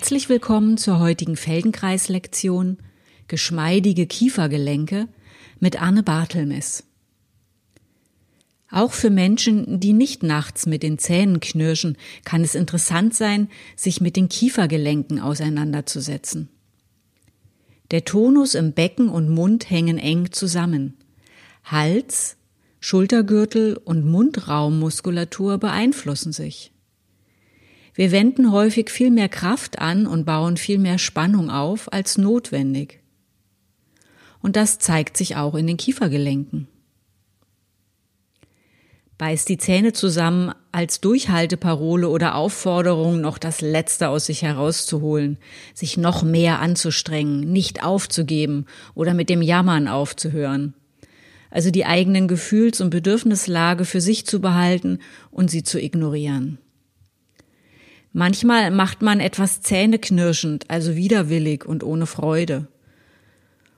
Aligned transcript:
Herzlich 0.00 0.30
willkommen 0.30 0.78
zur 0.78 0.98
heutigen 0.98 1.36
Feldenkreislektion 1.36 2.78
Geschmeidige 3.28 4.06
Kiefergelenke 4.06 5.08
mit 5.58 5.82
Anne 5.82 6.02
Bartelmes. 6.02 6.84
Auch 8.70 8.94
für 8.94 9.10
Menschen, 9.10 9.78
die 9.78 9.92
nicht 9.92 10.22
nachts 10.22 10.64
mit 10.64 10.82
den 10.82 10.96
Zähnen 10.96 11.38
knirschen, 11.40 11.98
kann 12.24 12.40
es 12.40 12.54
interessant 12.54 13.14
sein, 13.14 13.50
sich 13.76 14.00
mit 14.00 14.16
den 14.16 14.30
Kiefergelenken 14.30 15.20
auseinanderzusetzen. 15.20 16.48
Der 17.90 18.06
Tonus 18.06 18.54
im 18.54 18.72
Becken 18.72 19.10
und 19.10 19.28
Mund 19.28 19.68
hängen 19.68 19.98
eng 19.98 20.32
zusammen. 20.32 20.96
Hals, 21.62 22.38
Schultergürtel 22.80 23.76
und 23.76 24.06
Mundraummuskulatur 24.06 25.58
beeinflussen 25.58 26.32
sich. 26.32 26.72
Wir 27.94 28.12
wenden 28.12 28.52
häufig 28.52 28.90
viel 28.90 29.10
mehr 29.10 29.28
Kraft 29.28 29.78
an 29.78 30.06
und 30.06 30.24
bauen 30.24 30.56
viel 30.56 30.78
mehr 30.78 30.98
Spannung 30.98 31.50
auf 31.50 31.92
als 31.92 32.18
notwendig. 32.18 33.00
Und 34.40 34.56
das 34.56 34.78
zeigt 34.78 35.16
sich 35.16 35.36
auch 35.36 35.54
in 35.54 35.66
den 35.66 35.76
Kiefergelenken 35.76 36.68
beißt 39.20 39.50
die 39.50 39.58
Zähne 39.58 39.92
zusammen 39.92 40.54
als 40.72 41.02
Durchhalteparole 41.02 42.08
oder 42.08 42.36
Aufforderung, 42.36 43.20
noch 43.20 43.36
das 43.36 43.60
Letzte 43.60 44.08
aus 44.08 44.24
sich 44.24 44.40
herauszuholen, 44.40 45.36
sich 45.74 45.98
noch 45.98 46.22
mehr 46.22 46.60
anzustrengen, 46.60 47.40
nicht 47.40 47.84
aufzugeben 47.84 48.64
oder 48.94 49.12
mit 49.12 49.28
dem 49.28 49.42
Jammern 49.42 49.88
aufzuhören. 49.88 50.72
Also 51.50 51.70
die 51.70 51.84
eigenen 51.84 52.28
Gefühls- 52.28 52.80
und 52.80 52.88
Bedürfnislage 52.88 53.84
für 53.84 54.00
sich 54.00 54.24
zu 54.24 54.40
behalten 54.40 55.00
und 55.30 55.50
sie 55.50 55.64
zu 55.64 55.78
ignorieren. 55.78 56.56
Manchmal 58.12 58.70
macht 58.72 59.02
man 59.02 59.20
etwas 59.20 59.60
zähneknirschend, 59.60 60.64
also 60.68 60.96
widerwillig 60.96 61.64
und 61.64 61.84
ohne 61.84 62.06
Freude. 62.06 62.66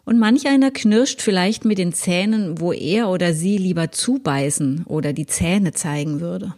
Und 0.04 0.18
manch 0.18 0.46
einer 0.46 0.70
knirscht 0.70 1.20
vielleicht 1.20 1.64
mit 1.64 1.78
den 1.78 1.92
Zähnen, 1.92 2.58
wo 2.58 2.72
er 2.72 3.08
oder 3.08 3.34
sie 3.34 3.58
lieber 3.58 3.92
zubeißen 3.92 4.84
oder 4.86 5.12
die 5.12 5.26
Zähne 5.26 5.72
zeigen 5.72 6.20
würde. 6.20 6.54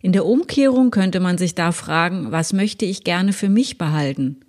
In 0.00 0.12
der 0.12 0.24
Umkehrung 0.24 0.90
könnte 0.90 1.20
man 1.20 1.38
sich 1.38 1.54
da 1.54 1.70
fragen, 1.70 2.32
was 2.32 2.52
möchte 2.52 2.84
ich 2.84 3.04
gerne 3.04 3.32
für 3.32 3.48
mich 3.48 3.76
behalten 3.76 4.40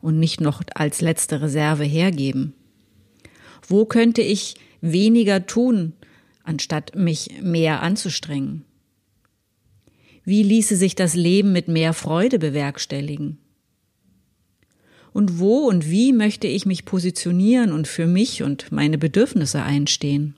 und 0.00 0.18
nicht 0.18 0.40
noch 0.40 0.62
als 0.74 1.00
letzte 1.00 1.40
Reserve 1.40 1.84
hergeben? 1.84 2.54
Wo 3.66 3.84
könnte 3.86 4.22
ich 4.22 4.56
weniger 4.80 5.46
tun, 5.46 5.94
anstatt 6.44 6.94
mich 6.96 7.40
mehr 7.40 7.82
anzustrengen? 7.82 8.64
Wie 10.30 10.44
ließe 10.44 10.76
sich 10.76 10.94
das 10.94 11.14
Leben 11.14 11.50
mit 11.50 11.66
mehr 11.66 11.92
Freude 11.92 12.38
bewerkstelligen? 12.38 13.38
und 15.12 15.40
wo 15.40 15.66
und 15.66 15.90
wie 15.90 16.12
möchte 16.12 16.46
ich 16.46 16.66
mich 16.66 16.84
positionieren 16.84 17.72
und 17.72 17.88
für 17.88 18.06
mich 18.06 18.44
und 18.44 18.70
meine 18.70 18.96
Bedürfnisse 18.96 19.60
einstehen. 19.60 20.36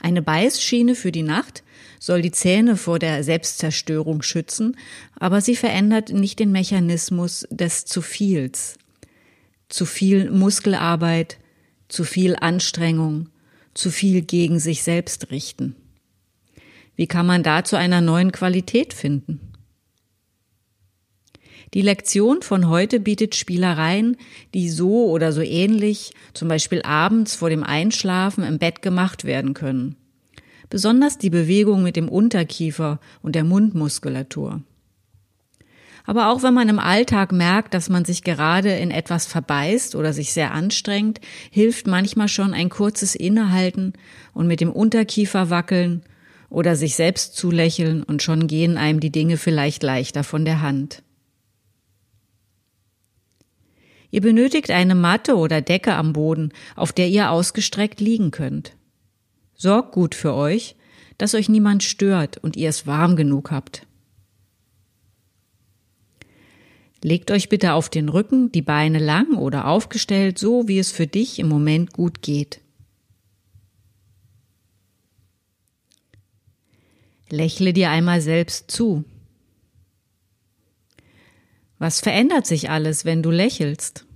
Eine 0.00 0.22
Beißschiene 0.22 0.94
für 0.94 1.10
die 1.10 1.24
Nacht 1.24 1.64
soll 1.98 2.22
die 2.22 2.30
Zähne 2.30 2.76
vor 2.76 3.00
der 3.00 3.24
Selbstzerstörung 3.24 4.22
schützen, 4.22 4.76
aber 5.18 5.40
sie 5.40 5.56
verändert 5.56 6.10
nicht 6.10 6.38
den 6.38 6.52
Mechanismus 6.52 7.48
des 7.50 7.84
zu 7.84 8.00
viels. 8.00 8.78
Zu 9.68 9.86
viel 9.86 10.30
Muskelarbeit, 10.30 11.38
zu 11.88 12.04
viel 12.04 12.36
Anstrengung, 12.36 13.28
zu 13.74 13.90
viel 13.90 14.22
gegen 14.22 14.60
sich 14.60 14.84
selbst 14.84 15.32
richten. 15.32 15.74
Wie 16.96 17.06
kann 17.06 17.26
man 17.26 17.42
da 17.42 17.64
zu 17.64 17.76
einer 17.76 18.00
neuen 18.00 18.32
Qualität 18.32 18.94
finden? 18.94 19.40
Die 21.74 21.82
Lektion 21.82 22.42
von 22.42 22.68
heute 22.68 23.00
bietet 23.00 23.34
Spielereien, 23.34 24.16
die 24.54 24.68
so 24.68 25.10
oder 25.10 25.32
so 25.32 25.40
ähnlich, 25.40 26.12
zum 26.32 26.46
Beispiel 26.46 26.82
abends 26.82 27.34
vor 27.34 27.50
dem 27.50 27.64
Einschlafen 27.64 28.44
im 28.44 28.58
Bett 28.58 28.80
gemacht 28.80 29.24
werden 29.24 29.54
können. 29.54 29.96
Besonders 30.70 31.18
die 31.18 31.30
Bewegung 31.30 31.82
mit 31.82 31.96
dem 31.96 32.08
Unterkiefer 32.08 33.00
und 33.22 33.34
der 33.34 33.42
Mundmuskulatur. 33.42 34.62
Aber 36.06 36.28
auch 36.28 36.42
wenn 36.42 36.54
man 36.54 36.68
im 36.68 36.78
Alltag 36.78 37.32
merkt, 37.32 37.74
dass 37.74 37.88
man 37.88 38.04
sich 38.04 38.22
gerade 38.22 38.70
in 38.76 38.90
etwas 38.90 39.26
verbeißt 39.26 39.96
oder 39.96 40.12
sich 40.12 40.32
sehr 40.32 40.52
anstrengt, 40.52 41.20
hilft 41.50 41.86
manchmal 41.88 42.28
schon 42.28 42.54
ein 42.54 42.68
kurzes 42.68 43.16
Innehalten 43.16 43.94
und 44.32 44.46
mit 44.46 44.60
dem 44.60 44.70
Unterkiefer 44.70 45.50
wackeln 45.50 46.04
oder 46.48 46.76
sich 46.76 46.94
selbst 46.94 47.36
zulächeln 47.36 48.02
und 48.02 48.22
schon 48.22 48.46
gehen 48.46 48.76
einem 48.76 49.00
die 49.00 49.10
Dinge 49.10 49.36
vielleicht 49.36 49.82
leichter 49.82 50.24
von 50.24 50.44
der 50.44 50.60
Hand. 50.60 51.02
Ihr 54.10 54.20
benötigt 54.20 54.70
eine 54.70 54.94
Matte 54.94 55.36
oder 55.36 55.60
Decke 55.60 55.94
am 55.94 56.12
Boden, 56.12 56.52
auf 56.76 56.92
der 56.92 57.08
ihr 57.08 57.30
ausgestreckt 57.30 58.00
liegen 58.00 58.30
könnt. 58.30 58.76
Sorgt 59.54 59.92
gut 59.92 60.14
für 60.14 60.34
euch, 60.34 60.76
dass 61.18 61.34
euch 61.34 61.48
niemand 61.48 61.82
stört 61.82 62.38
und 62.38 62.56
ihr 62.56 62.68
es 62.68 62.86
warm 62.86 63.16
genug 63.16 63.50
habt. 63.50 63.86
Legt 67.02 67.30
euch 67.30 67.48
bitte 67.48 67.74
auf 67.74 67.88
den 67.88 68.08
Rücken, 68.08 68.50
die 68.50 68.62
Beine 68.62 68.98
lang 68.98 69.34
oder 69.36 69.66
aufgestellt, 69.66 70.38
so 70.38 70.68
wie 70.68 70.78
es 70.78 70.90
für 70.90 71.06
dich 71.06 71.38
im 71.38 71.48
Moment 71.48 71.92
gut 71.92 72.22
geht. 72.22 72.60
Lächle 77.34 77.72
dir 77.72 77.90
einmal 77.90 78.20
selbst 78.20 78.70
zu. 78.70 79.04
Was 81.78 82.00
verändert 82.00 82.46
sich 82.46 82.70
alles, 82.70 83.04
wenn 83.04 83.22
du 83.22 83.30
lächelst? 83.30 84.06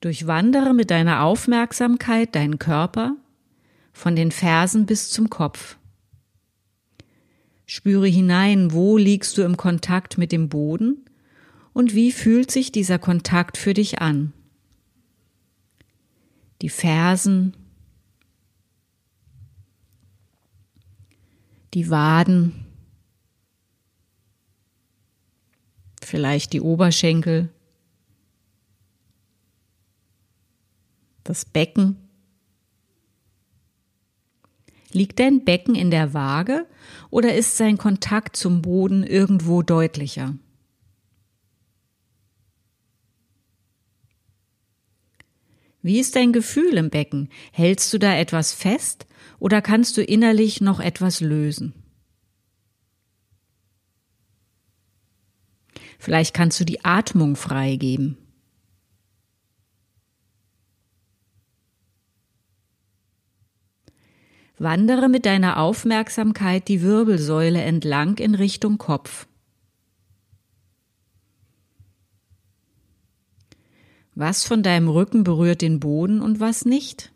Durchwandere 0.00 0.72
mit 0.72 0.90
deiner 0.90 1.22
Aufmerksamkeit 1.22 2.34
deinen 2.34 2.58
Körper 2.58 3.16
von 3.92 4.16
den 4.16 4.32
Fersen 4.32 4.86
bis 4.86 5.10
zum 5.10 5.28
Kopf. 5.28 5.76
Spüre 7.66 8.06
hinein, 8.08 8.72
wo 8.72 8.96
liegst 8.96 9.36
du 9.36 9.42
im 9.42 9.58
Kontakt 9.58 10.16
mit 10.16 10.32
dem 10.32 10.48
Boden 10.48 11.04
und 11.74 11.94
wie 11.94 12.10
fühlt 12.10 12.50
sich 12.50 12.72
dieser 12.72 12.98
Kontakt 12.98 13.58
für 13.58 13.74
dich 13.74 14.00
an. 14.00 14.32
Die 16.62 16.68
Fersen, 16.68 17.56
die 21.74 21.88
Waden, 21.90 22.66
vielleicht 26.02 26.52
die 26.52 26.60
Oberschenkel, 26.60 27.48
das 31.24 31.44
Becken. 31.44 31.96
Liegt 34.92 35.20
dein 35.20 35.44
Becken 35.44 35.76
in 35.76 35.92
der 35.92 36.14
Waage 36.14 36.66
oder 37.10 37.36
ist 37.36 37.56
sein 37.56 37.78
Kontakt 37.78 38.36
zum 38.36 38.60
Boden 38.60 39.04
irgendwo 39.04 39.62
deutlicher? 39.62 40.34
Wie 45.82 45.98
ist 45.98 46.16
dein 46.16 46.32
Gefühl 46.32 46.76
im 46.76 46.90
Becken? 46.90 47.30
Hältst 47.52 47.92
du 47.92 47.98
da 47.98 48.14
etwas 48.16 48.52
fest 48.52 49.06
oder 49.38 49.62
kannst 49.62 49.96
du 49.96 50.02
innerlich 50.02 50.60
noch 50.60 50.80
etwas 50.80 51.20
lösen? 51.20 51.74
Vielleicht 55.98 56.34
kannst 56.34 56.60
du 56.60 56.64
die 56.64 56.84
Atmung 56.84 57.36
freigeben. 57.36 58.16
Wandere 64.58 65.08
mit 65.08 65.24
deiner 65.24 65.56
Aufmerksamkeit 65.58 66.68
die 66.68 66.82
Wirbelsäule 66.82 67.62
entlang 67.62 68.18
in 68.18 68.34
Richtung 68.34 68.76
Kopf. 68.76 69.26
Was 74.20 74.44
von 74.44 74.62
deinem 74.62 74.90
Rücken 74.90 75.24
berührt 75.24 75.62
den 75.62 75.80
Boden 75.80 76.20
und 76.20 76.40
was 76.40 76.66
nicht? 76.66 77.10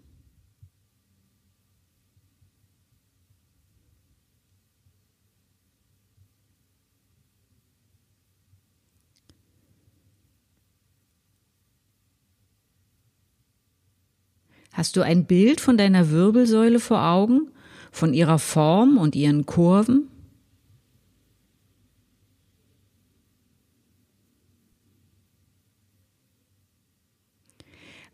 Hast 14.73 14.97
du 14.97 15.03
ein 15.03 15.27
Bild 15.27 15.61
von 15.61 15.77
deiner 15.77 16.09
Wirbelsäule 16.09 16.81
vor 16.81 17.05
Augen, 17.05 17.51
von 17.93 18.15
ihrer 18.15 18.39
Form 18.39 18.97
und 18.97 19.15
ihren 19.15 19.45
Kurven? 19.45 20.09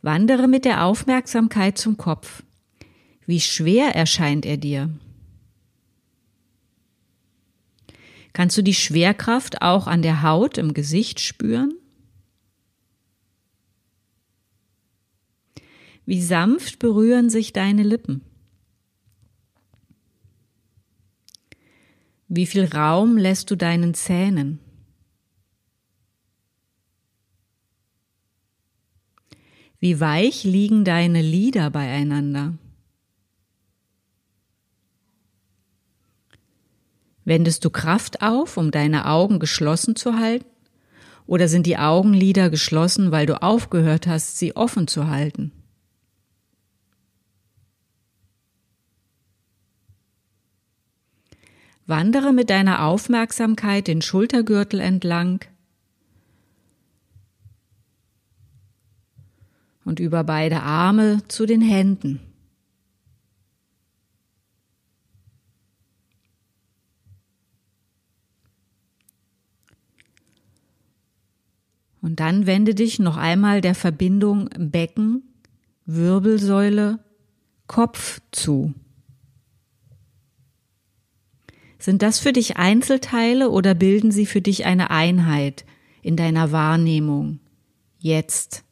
Wandere 0.02 0.49
mit 0.49 0.64
der 0.64 0.85
Aufmerksamkeit 0.85 1.76
zum 1.76 1.97
Kopf. 1.97 2.43
Wie 3.26 3.41
schwer 3.41 3.94
erscheint 3.94 4.47
er 4.47 4.56
dir? 4.56 4.91
Kannst 8.32 8.56
du 8.56 8.62
die 8.62 8.75
Schwerkraft 8.75 9.61
auch 9.61 9.87
an 9.87 10.02
der 10.02 10.23
Haut 10.23 10.56
im 10.56 10.73
Gesicht 10.73 11.20
spüren? 11.20 11.75
Wie 16.06 16.23
sanft 16.23 16.79
berühren 16.79 17.29
sich 17.29 17.52
deine 17.52 17.82
Lippen? 17.82 18.23
Wie 22.29 22.47
viel 22.47 22.64
Raum 22.64 23.17
lässt 23.17 23.50
du 23.50 23.56
deinen 23.56 23.94
Zähnen? 23.94 24.61
Wie 29.81 29.99
weich 29.99 30.44
liegen 30.44 30.85
deine 30.85 31.23
Lider 31.23 31.71
beieinander? 31.71 32.53
Wendest 37.25 37.65
du 37.65 37.71
Kraft 37.71 38.21
auf, 38.21 38.59
um 38.59 38.71
deine 38.71 39.06
Augen 39.06 39.38
geschlossen 39.38 39.97
zu 39.97 40.17
halten? 40.17 40.44
Oder 41.27 41.49
sind 41.49 41.65
die 41.65 41.79
Augenlider 41.79 42.50
geschlossen, 42.50 43.11
weil 43.11 43.25
du 43.25 43.43
aufgehört 43.43 44.06
hast, 44.06 44.38
sie 44.38 44.55
offen 44.55 44.87
zu 44.87 45.06
halten? 45.06 45.50
Wandere 51.87 52.35
mit 52.35 52.50
deiner 52.50 52.85
Aufmerksamkeit 52.85 53.87
den 53.87 54.03
Schultergürtel 54.03 54.81
entlang 54.81 55.41
und 59.91 59.99
über 59.99 60.23
beide 60.23 60.63
Arme 60.63 61.21
zu 61.27 61.47
den 61.47 61.61
Händen. 61.61 62.21
Und 72.01 72.21
dann 72.21 72.47
wende 72.47 72.77
dich 72.77 73.01
noch 73.01 73.17
einmal 73.17 73.61
der 73.61 73.75
Verbindung 73.75 74.49
Becken, 74.57 75.25
Wirbelsäule, 75.87 77.01
Kopf 77.67 78.21
zu. 78.31 78.73
Sind 81.81 82.03
das 82.03 82.21
für 82.21 82.33
dich 82.33 82.59
Einzelteile 82.59 83.51
oder 83.51 83.75
bilden 83.75 84.13
sie 84.13 84.27
für 84.27 84.41
dich 84.41 84.67
eine 84.67 84.91
Einheit 84.91 85.65
in 86.01 86.15
deiner 86.15 86.53
Wahrnehmung 86.53 87.41
jetzt? 87.99 88.63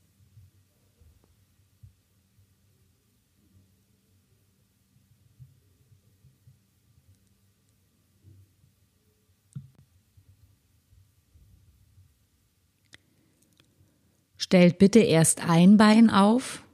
Stellt 14.49 14.79
bitte 14.79 15.01
erst 15.01 15.47
ein 15.47 15.77
Bein 15.77 16.09
auf 16.09 16.65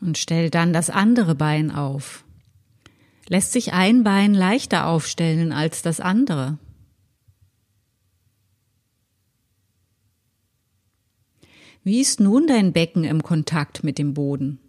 und 0.00 0.16
stellt 0.18 0.54
dann 0.54 0.72
das 0.72 0.88
andere 0.88 1.34
Bein 1.34 1.72
auf. 1.72 2.24
Lässt 3.26 3.50
sich 3.50 3.72
ein 3.72 4.04
Bein 4.04 4.34
leichter 4.34 4.86
aufstellen 4.86 5.50
als 5.50 5.82
das 5.82 5.98
andere? 5.98 6.58
Wie 11.82 12.00
ist 12.00 12.20
nun 12.20 12.46
dein 12.46 12.72
Becken 12.72 13.02
im 13.02 13.24
Kontakt 13.24 13.82
mit 13.82 13.98
dem 13.98 14.14
Boden? 14.14 14.60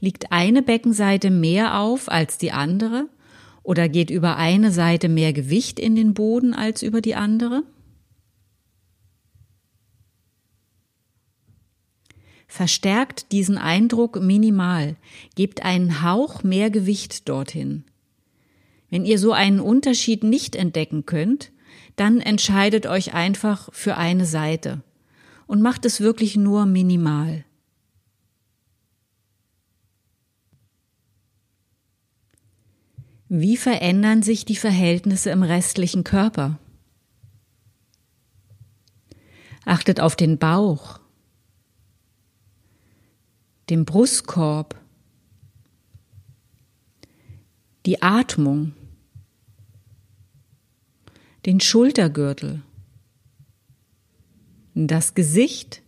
Liegt 0.00 0.32
eine 0.32 0.62
Beckenseite 0.62 1.30
mehr 1.30 1.78
auf 1.78 2.10
als 2.10 2.38
die 2.38 2.52
andere 2.52 3.10
oder 3.62 3.90
geht 3.90 4.08
über 4.08 4.38
eine 4.38 4.72
Seite 4.72 5.10
mehr 5.10 5.34
Gewicht 5.34 5.78
in 5.78 5.94
den 5.94 6.14
Boden 6.14 6.54
als 6.54 6.82
über 6.82 7.02
die 7.02 7.14
andere? 7.14 7.62
Verstärkt 12.54 13.32
diesen 13.32 13.58
Eindruck 13.58 14.22
minimal, 14.22 14.94
gebt 15.34 15.64
einen 15.64 16.02
Hauch 16.04 16.44
mehr 16.44 16.70
Gewicht 16.70 17.28
dorthin. 17.28 17.82
Wenn 18.90 19.04
ihr 19.04 19.18
so 19.18 19.32
einen 19.32 19.58
Unterschied 19.58 20.22
nicht 20.22 20.54
entdecken 20.54 21.04
könnt, 21.04 21.50
dann 21.96 22.20
entscheidet 22.20 22.86
euch 22.86 23.12
einfach 23.12 23.70
für 23.72 23.96
eine 23.96 24.24
Seite 24.24 24.84
und 25.48 25.62
macht 25.62 25.84
es 25.84 26.00
wirklich 26.00 26.36
nur 26.36 26.64
minimal. 26.64 27.44
Wie 33.28 33.56
verändern 33.56 34.22
sich 34.22 34.44
die 34.44 34.54
Verhältnisse 34.54 35.30
im 35.30 35.42
restlichen 35.42 36.04
Körper? 36.04 36.60
Achtet 39.64 39.98
auf 39.98 40.14
den 40.14 40.38
Bauch, 40.38 41.00
dem 43.70 43.84
Brustkorb, 43.84 44.80
die 47.86 48.02
Atmung, 48.02 48.72
den 51.46 51.60
Schultergürtel, 51.60 52.62
das 54.74 55.14
Gesicht, 55.14 55.82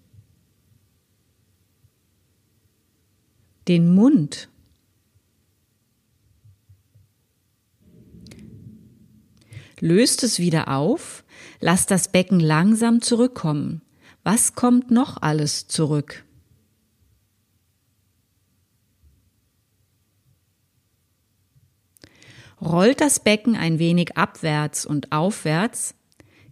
den 3.68 3.94
Mund, 3.94 4.48
löst 9.80 10.22
es 10.22 10.38
wieder 10.38 10.68
auf, 10.68 11.24
lasst 11.60 11.90
das 11.90 12.08
Becken 12.08 12.40
langsam 12.40 13.02
zurückkommen. 13.02 13.82
Was 14.22 14.54
kommt 14.54 14.90
noch 14.90 15.22
alles 15.22 15.68
zurück? 15.68 16.25
Rollt 22.60 23.00
das 23.00 23.20
Becken 23.20 23.56
ein 23.56 23.78
wenig 23.78 24.16
abwärts 24.16 24.86
und 24.86 25.12
aufwärts, 25.12 25.94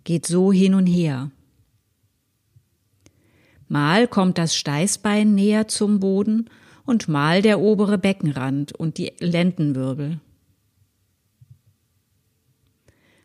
geht 0.04 0.26
so 0.26 0.52
hin 0.52 0.74
und 0.74 0.86
her. 0.86 1.30
Mal 3.68 4.06
kommt 4.06 4.38
das 4.38 4.54
Steißbein 4.54 5.34
näher 5.34 5.68
zum 5.68 6.00
Boden 6.00 6.50
und 6.84 7.08
mal 7.08 7.42
der 7.42 7.60
obere 7.60 7.98
Beckenrand 7.98 8.72
und 8.72 8.98
die 8.98 9.12
Lendenwirbel. 9.18 10.20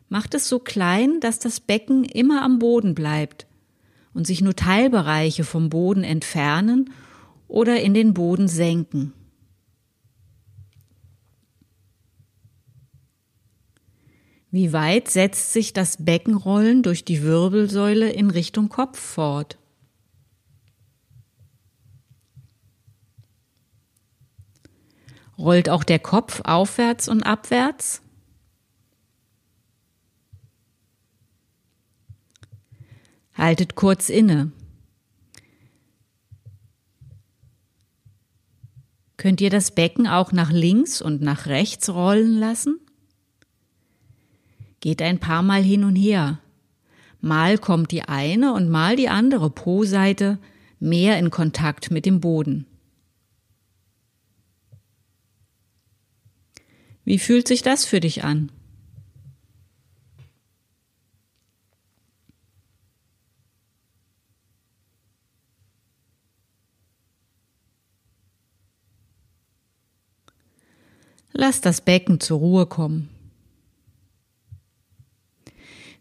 Macht 0.08 0.34
es 0.34 0.48
so 0.48 0.58
klein, 0.58 1.20
dass 1.20 1.38
das 1.38 1.60
Becken 1.60 2.04
immer 2.04 2.42
am 2.42 2.58
Boden 2.58 2.94
bleibt 2.94 3.46
und 4.12 4.26
sich 4.26 4.40
nur 4.40 4.56
Teilbereiche 4.56 5.44
vom 5.44 5.68
Boden 5.68 6.02
entfernen 6.02 6.90
oder 7.46 7.80
in 7.80 7.94
den 7.94 8.12
Boden 8.14 8.48
senken. 8.48 9.12
Wie 14.50 14.72
weit 14.72 15.08
setzt 15.08 15.52
sich 15.52 15.72
das 15.72 16.04
Beckenrollen 16.04 16.82
durch 16.82 17.04
die 17.04 17.22
Wirbelsäule 17.22 18.10
in 18.10 18.30
Richtung 18.30 18.68
Kopf 18.68 18.98
fort? 18.98 19.58
Rollt 25.38 25.70
auch 25.70 25.84
der 25.84 26.00
Kopf 26.00 26.42
aufwärts 26.44 27.08
und 27.08 27.22
abwärts? 27.22 28.02
Haltet 33.34 33.76
kurz 33.76 34.10
inne. 34.10 34.52
Könnt 39.16 39.40
ihr 39.40 39.50
das 39.50 39.70
Becken 39.70 40.08
auch 40.08 40.32
nach 40.32 40.50
links 40.50 41.00
und 41.00 41.22
nach 41.22 41.46
rechts 41.46 41.88
rollen 41.88 42.38
lassen? 42.38 42.80
Geht 44.80 45.02
ein 45.02 45.18
paar 45.18 45.42
Mal 45.42 45.62
hin 45.62 45.84
und 45.84 45.96
her. 45.96 46.40
Mal 47.20 47.58
kommt 47.58 47.92
die 47.92 48.02
eine 48.02 48.54
und 48.54 48.68
mal 48.68 48.96
die 48.96 49.08
andere 49.08 49.50
Po-Seite 49.50 50.38
mehr 50.78 51.18
in 51.18 51.30
Kontakt 51.30 51.90
mit 51.90 52.06
dem 52.06 52.20
Boden. 52.20 52.66
Wie 57.04 57.18
fühlt 57.18 57.46
sich 57.46 57.62
das 57.62 57.84
für 57.84 58.00
dich 58.00 58.24
an? 58.24 58.50
Lass 71.32 71.60
das 71.60 71.80
Becken 71.80 72.20
zur 72.20 72.38
Ruhe 72.38 72.66
kommen. 72.66 73.08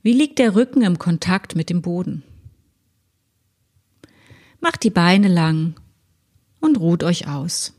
Wie 0.10 0.13
liegt 0.13 0.39
der 0.39 0.56
Rücken 0.56 0.82
im 0.82 0.98
Kontakt 0.98 1.56
mit 1.56 1.70
dem 1.70 1.84
Boden? 1.84 2.24
Macht 4.60 4.82
die 4.82 4.89
Beine 4.89 5.28
lang 5.28 5.75
und 6.60 6.80
ruht 6.80 7.04
euch 7.04 7.28
aus. 7.28 7.79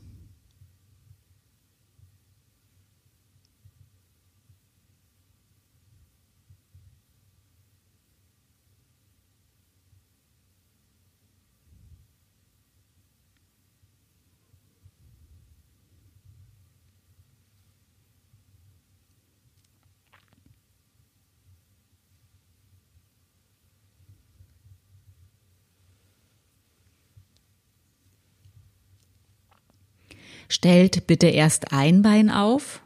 Stellt 30.51 31.07
bitte 31.07 31.27
erst 31.27 31.71
ein 31.71 32.01
Bein 32.01 32.29
auf 32.29 32.81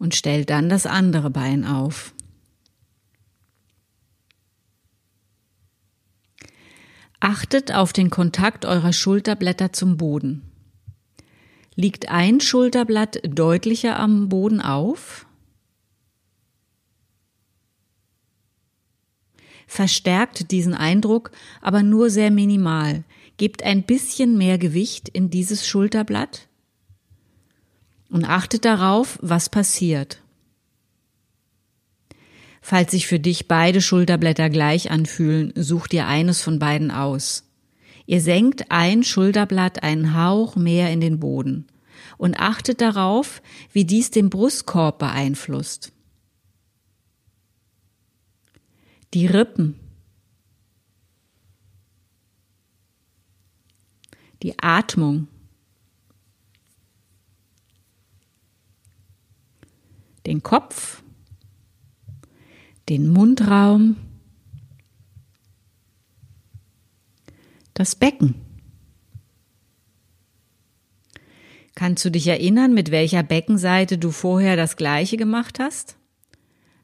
und 0.00 0.16
stellt 0.16 0.50
dann 0.50 0.68
das 0.68 0.84
andere 0.84 1.30
Bein 1.30 1.64
auf. 1.64 2.12
Achtet 7.20 7.72
auf 7.72 7.92
den 7.92 8.10
Kontakt 8.10 8.64
eurer 8.64 8.92
Schulterblätter 8.92 9.72
zum 9.72 9.96
Boden. 9.96 10.50
Liegt 11.76 12.08
ein 12.08 12.40
Schulterblatt 12.40 13.20
deutlicher 13.22 13.96
am 13.96 14.28
Boden 14.28 14.60
auf? 14.60 15.24
Verstärkt 19.68 20.50
diesen 20.50 20.74
Eindruck, 20.74 21.30
aber 21.62 21.84
nur 21.84 22.10
sehr 22.10 22.32
minimal. 22.32 23.04
Gebt 23.36 23.62
ein 23.62 23.82
bisschen 23.82 24.38
mehr 24.38 24.58
Gewicht 24.58 25.08
in 25.08 25.30
dieses 25.30 25.66
Schulterblatt 25.66 26.48
und 28.08 28.24
achtet 28.24 28.64
darauf, 28.64 29.18
was 29.20 29.48
passiert. 29.48 30.22
Falls 32.62 32.90
sich 32.90 33.06
für 33.06 33.20
dich 33.20 33.46
beide 33.46 33.80
Schulterblätter 33.80 34.50
gleich 34.50 34.90
anfühlen, 34.90 35.52
such 35.54 35.86
dir 35.86 36.06
eines 36.06 36.42
von 36.42 36.58
beiden 36.58 36.90
aus. 36.90 37.44
Ihr 38.06 38.20
senkt 38.20 38.70
ein 38.70 39.02
Schulterblatt 39.02 39.82
einen 39.82 40.16
Hauch 40.16 40.56
mehr 40.56 40.90
in 40.90 41.00
den 41.00 41.20
Boden 41.20 41.66
und 42.18 42.38
achtet 42.40 42.80
darauf, 42.80 43.42
wie 43.72 43.84
dies 43.84 44.10
den 44.10 44.30
Brustkorb 44.30 44.98
beeinflusst. 44.98 45.92
Die 49.14 49.26
Rippen, 49.26 49.78
die 54.42 54.58
Atmung, 54.58 55.28
den 60.26 60.42
Kopf, 60.42 61.02
den 62.88 63.08
Mundraum, 63.08 63.96
das 67.74 67.94
Becken. 67.94 68.34
Kannst 71.74 72.04
du 72.04 72.10
dich 72.10 72.26
erinnern, 72.26 72.72
mit 72.72 72.90
welcher 72.90 73.22
Beckenseite 73.22 73.98
du 73.98 74.10
vorher 74.10 74.56
das 74.56 74.76
gleiche 74.76 75.16
gemacht 75.16 75.58
hast? 75.58 75.96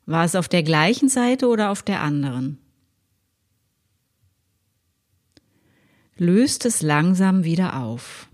War 0.05 0.25
es 0.25 0.35
auf 0.35 0.49
der 0.49 0.63
gleichen 0.63 1.09
Seite 1.09 1.49
oder 1.49 1.71
auf 1.71 1.83
der 1.83 2.03
anderen? 2.03 2.62
Löst 6.23 6.67
es 6.67 6.83
langsam 6.83 7.43
wieder 7.43 7.81
auf. 7.83 8.29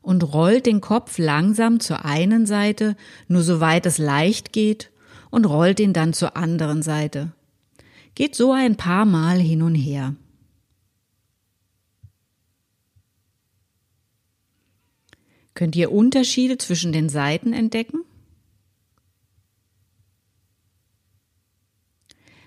und 0.00 0.34
rollt 0.34 0.66
den 0.66 0.82
Kopf 0.82 1.16
langsam 1.16 1.80
zur 1.80 2.04
einen 2.04 2.44
Seite, 2.44 2.94
nur 3.26 3.42
soweit 3.42 3.86
es 3.86 3.96
leicht 3.96 4.52
geht, 4.52 4.90
und 5.30 5.46
rollt 5.46 5.80
ihn 5.80 5.94
dann 5.94 6.12
zur 6.12 6.36
anderen 6.36 6.82
Seite. 6.82 7.32
Geht 8.14 8.34
so 8.34 8.52
ein 8.52 8.76
paar 8.76 9.06
Mal 9.06 9.38
hin 9.38 9.62
und 9.62 9.74
her. 9.74 10.14
Könnt 15.54 15.74
ihr 15.74 15.90
Unterschiede 15.90 16.58
zwischen 16.58 16.92
den 16.92 17.08
Seiten 17.08 17.52
entdecken? 17.52 18.04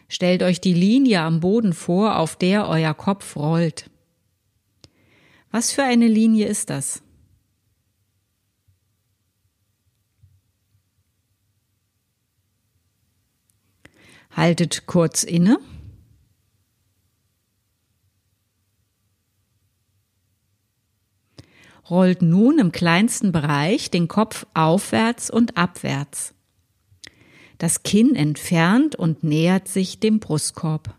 Stellt 0.08 0.42
euch 0.42 0.62
die 0.62 0.74
Linie 0.74 1.22
am 1.22 1.42
Boden 1.42 1.74
vor, 1.74 2.18
auf 2.18 2.36
der 2.36 2.68
euer 2.68 2.94
Kopf 2.94 3.36
rollt. 3.36 3.90
Was 5.52 5.72
für 5.72 5.84
eine 5.84 6.08
Linie 6.08 6.48
ist 6.48 6.70
das? 6.70 7.02
Haltet 14.32 14.86
kurz 14.86 15.24
inne. 15.24 15.58
Rollt 21.90 22.22
nun 22.22 22.60
im 22.60 22.72
kleinsten 22.72 23.32
Bereich 23.32 23.90
den 23.90 24.08
Kopf 24.08 24.46
aufwärts 24.54 25.30
und 25.30 25.58
abwärts. 25.58 26.37
Das 27.58 27.84
Kinn 27.84 28.16
entfernt 28.16 28.96
und 28.96 29.24
nähert 29.24 29.68
sich 29.68 30.00
dem 30.00 30.20
Brustkorb. 30.20 30.96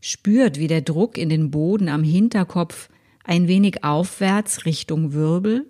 Spürt, 0.00 0.58
wie 0.58 0.68
der 0.68 0.82
Druck 0.82 1.18
in 1.18 1.28
den 1.28 1.50
Boden 1.50 1.88
am 1.88 2.04
Hinterkopf 2.04 2.88
ein 3.24 3.48
wenig 3.48 3.82
aufwärts 3.82 4.64
Richtung 4.64 5.12
Wirbel 5.12 5.66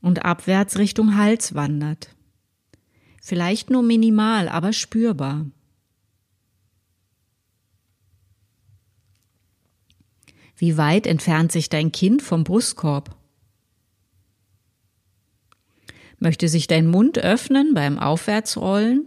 und 0.00 0.24
abwärts 0.24 0.78
Richtung 0.78 1.16
Hals 1.16 1.54
wandert. 1.54 2.14
Vielleicht 3.20 3.70
nur 3.70 3.82
minimal, 3.82 4.48
aber 4.48 4.72
spürbar. 4.72 5.46
Wie 10.56 10.76
weit 10.76 11.06
entfernt 11.06 11.50
sich 11.50 11.68
dein 11.68 11.90
Kind 11.90 12.22
vom 12.22 12.44
Brustkorb? 12.44 13.16
Möchte 16.24 16.48
sich 16.48 16.66
dein 16.66 16.86
Mund 16.86 17.18
öffnen 17.18 17.74
beim 17.74 17.98
Aufwärtsrollen? 17.98 19.04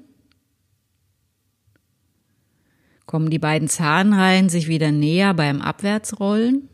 Kommen 3.08 3.32
die 3.32 3.40
beiden 3.40 3.68
Zahnreihen 3.68 4.50
sich 4.50 4.68
wieder 4.68 4.92
näher 4.92 5.34
beim 5.34 5.60
Abwärtsrollen? 5.64 6.70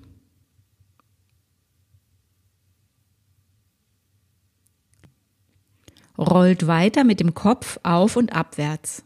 rollt 6.17 6.67
weiter 6.67 7.05
mit 7.05 7.21
dem 7.21 7.33
Kopf 7.33 7.79
auf 7.83 8.17
und 8.17 8.33
abwärts. 8.33 9.05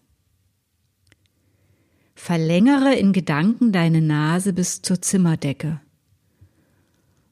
Verlängere 2.16 2.96
in 2.96 3.14
Gedanken 3.14 3.72
deine 3.72 4.02
Nase 4.02 4.54
bis 4.54 4.82
zur 4.82 5.04
Zimmerdecke 5.04 5.82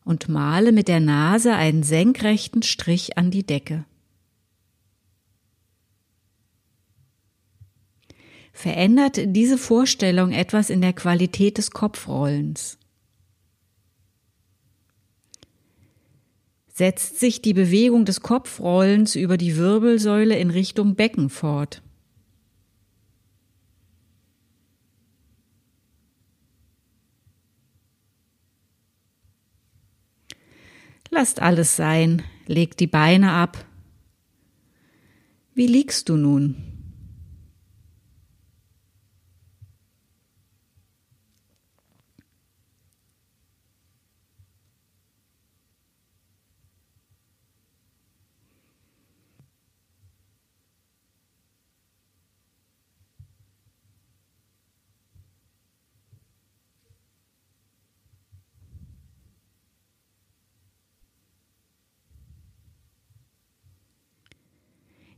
und 0.04 0.30
male 0.30 0.72
mit 0.72 0.88
der 0.90 1.00
Nase 1.00 1.56
einen 1.56 1.82
senkrechten 1.82 2.62
Strich 2.62 3.18
an 3.18 3.32
die 3.32 3.44
Decke. 3.44 3.86
Verändert 8.56 9.20
diese 9.28 9.58
Vorstellung 9.60 10.32
etwas 10.32 10.70
in 10.70 10.82
der 10.82 10.94
Qualität 10.94 11.58
des 11.60 11.72
Kopfrollens? 11.72 12.80
setzt 16.76 17.22
sich 17.22 17.42
die 17.42 17.54
Bewegung 17.54 18.04
des 18.04 18.20
Kopfrollens 18.20 19.16
über 19.16 19.38
die 19.38 19.56
Wirbelsäule 19.56 20.38
in 20.38 20.50
Richtung 20.50 20.96
Becken 20.96 21.30
fort. 21.30 21.82
Lasst 31.10 31.42
alles 31.42 31.78
sein, 31.78 32.24
legt 32.46 32.82
die 32.82 32.88
Beine 32.88 33.32
ab. 33.32 33.66
Wie 35.54 35.68
liegst 35.68 36.10
du 36.10 36.18
nun? 36.18 36.75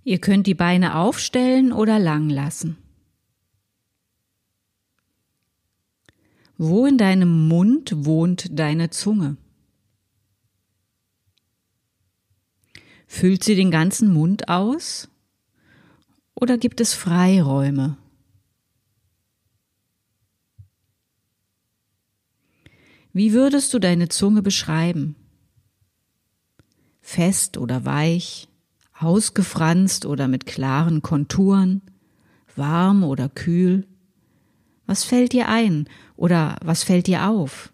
Ihr 0.07 0.21
könnt 0.21 0.47
die 0.47 0.53
Beine 0.53 0.95
aufstellen 0.95 1.73
oder 1.73 1.99
lang 1.99 2.29
lassen. 2.29 2.77
Wo 6.57 6.85
in 6.85 6.97
deinem 6.97 7.49
Mund 7.49 7.91
wohnt 8.05 8.57
deine 8.57 8.89
Zunge? 8.89 9.35
Füllt 13.05 13.43
sie 13.43 13.55
den 13.55 13.69
ganzen 13.69 14.13
Mund 14.13 14.47
aus? 14.47 15.09
Oder 16.35 16.57
gibt 16.57 16.79
es 16.79 16.93
Freiräume? 16.93 17.97
Wie 23.11 23.33
würdest 23.33 23.73
du 23.73 23.79
deine 23.79 24.07
Zunge 24.07 24.41
beschreiben? 24.41 25.17
Fest 27.01 27.57
oder 27.57 27.83
weich? 27.83 28.47
Ausgefranst 28.99 30.05
oder 30.05 30.27
mit 30.27 30.45
klaren 30.45 31.01
Konturen, 31.01 31.81
warm 32.55 33.03
oder 33.03 33.29
kühl, 33.29 33.87
Was 34.89 35.03
fällt 35.03 35.33
dir 35.33 35.49
ein 35.49 35.89
oder 36.15 36.55
was 36.63 36.83
fällt 36.83 37.07
dir 37.07 37.27
auf? 37.27 37.73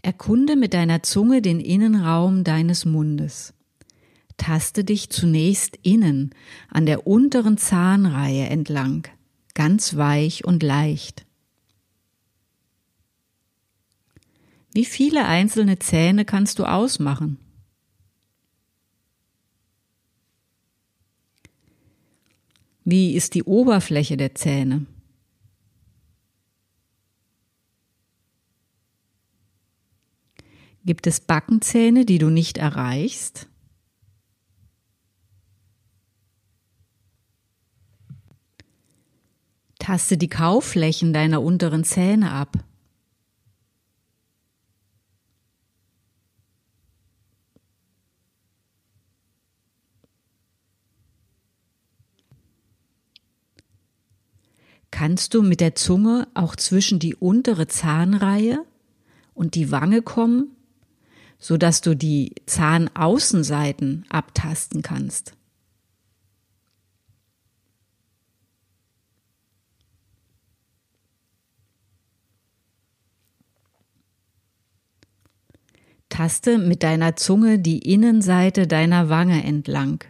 Erkunde 0.00 0.56
mit 0.56 0.74
deiner 0.74 1.02
Zunge 1.04 1.42
den 1.42 1.60
Innenraum 1.60 2.42
deines 2.42 2.84
Mundes. 2.84 3.54
Taste 4.36 4.82
dich 4.82 5.10
zunächst 5.10 5.78
innen 5.82 6.30
an 6.68 6.86
der 6.86 7.06
unteren 7.06 7.56
Zahnreihe 7.56 8.46
entlang, 8.46 9.06
ganz 9.54 9.96
weich 9.96 10.44
und 10.44 10.62
leicht. 10.64 11.24
Wie 14.74 14.86
viele 14.86 15.26
einzelne 15.26 15.78
Zähne 15.78 16.24
kannst 16.24 16.58
du 16.58 16.64
ausmachen? 16.64 17.38
Wie 22.84 23.14
ist 23.14 23.34
die 23.34 23.44
Oberfläche 23.44 24.16
der 24.16 24.34
Zähne? 24.34 24.86
Gibt 30.84 31.06
es 31.06 31.20
Backenzähne, 31.20 32.04
die 32.04 32.18
du 32.18 32.30
nicht 32.30 32.58
erreichst? 32.58 33.48
Taste 39.78 40.16
die 40.16 40.28
Kauflächen 40.28 41.12
deiner 41.12 41.42
unteren 41.42 41.84
Zähne 41.84 42.32
ab. 42.32 42.64
Kannst 54.92 55.34
du 55.34 55.42
mit 55.42 55.60
der 55.60 55.74
Zunge 55.74 56.28
auch 56.34 56.54
zwischen 56.54 57.00
die 57.00 57.16
untere 57.16 57.66
Zahnreihe 57.66 58.64
und 59.34 59.56
die 59.56 59.72
Wange 59.72 60.02
kommen? 60.02 60.54
so 61.42 61.56
dass 61.56 61.80
du 61.80 61.96
die 61.96 62.36
Zahnaußenseiten 62.46 64.06
abtasten 64.08 64.80
kannst. 64.80 65.34
Taste 76.08 76.58
mit 76.58 76.84
deiner 76.84 77.16
Zunge 77.16 77.58
die 77.58 77.80
Innenseite 77.92 78.68
deiner 78.68 79.08
Wange 79.08 79.42
entlang. 79.42 80.04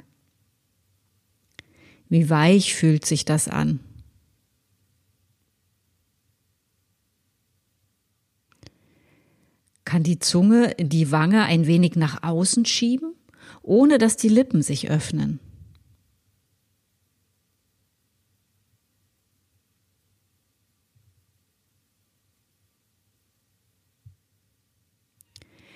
Wie 2.11 2.29
weich 2.29 2.75
fühlt 2.75 3.07
sich 3.07 3.25
das 3.25 3.49
an? 3.49 3.81
Kann 9.93 10.03
die 10.03 10.19
Zunge 10.19 10.75
die 10.81 11.11
Wange 11.13 11.43
ein 11.43 11.67
wenig 11.67 11.97
nach 11.97 12.23
außen 12.23 12.65
schieben, 12.65 13.13
ohne 13.61 13.99
dass 13.99 14.17
die 14.17 14.31
Lippen 14.31 14.63
sich 14.63 14.89
öffnen. 14.89 15.39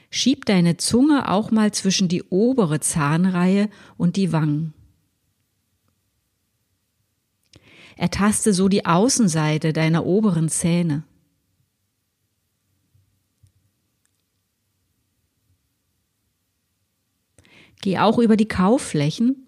Schieb 0.09 0.47
deine 0.47 0.79
Zunge 0.79 1.31
auch 1.31 1.51
mal 1.51 1.73
zwischen 1.73 2.09
die 2.09 2.23
obere 2.23 2.81
Zahnreihe 2.81 3.69
und 3.99 4.17
die 4.17 4.33
Wangen. 4.33 4.73
Ertaste 7.97 8.55
so 8.55 8.71
die 8.71 8.87
Außenseite 8.87 9.75
deiner 9.75 10.07
oberen 10.07 10.49
Zähne. 10.49 11.05
Geh 17.81 17.99
auch 17.99 18.19
über 18.19 18.37
die 18.37 18.49
Kaufflächen 18.49 19.47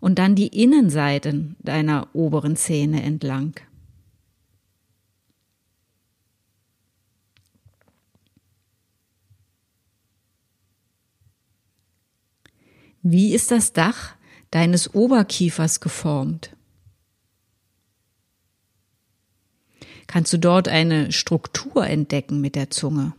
und 0.00 0.18
dann 0.18 0.34
die 0.34 0.48
Innenseiten 0.48 1.56
deiner 1.60 2.08
oberen 2.12 2.56
Zähne 2.56 3.02
entlang. 3.02 3.54
Wie 13.02 13.34
ist 13.34 13.50
das 13.50 13.72
Dach 13.72 14.14
deines 14.52 14.94
Oberkiefers 14.94 15.80
geformt? 15.80 16.56
Kannst 20.06 20.32
du 20.32 20.38
dort 20.38 20.68
eine 20.68 21.10
Struktur 21.10 21.86
entdecken 21.86 22.40
mit 22.40 22.54
der 22.54 22.70
Zunge? 22.70 23.14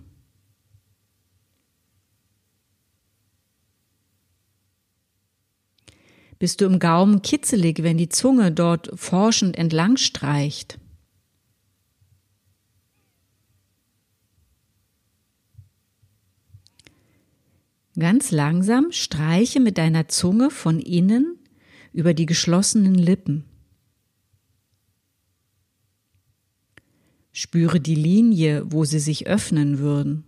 Bist 6.44 6.60
du 6.60 6.66
im 6.66 6.80
Gaumen 6.80 7.22
kitzelig, 7.22 7.84
wenn 7.84 7.98
die 7.98 8.10
Zunge 8.10 8.52
dort 8.52 8.92
forschend 9.00 9.58
entlang 9.58 9.96
streicht? 9.96 10.78
Ganz 17.98 18.32
langsam 18.32 18.92
streiche 18.92 19.62
mit 19.62 19.78
deiner 19.78 20.10
Zunge 20.10 20.50
von 20.50 20.82
innen 20.82 21.40
über 21.94 22.14
die 22.14 22.26
geschlossenen 22.26 22.96
Lippen. 22.96 23.46
Spüre 27.32 27.80
die 27.80 27.96
Linie, 27.96 28.70
wo 28.70 28.84
sie 28.84 29.00
sich 29.00 29.28
öffnen 29.28 29.80
würden. 29.80 30.26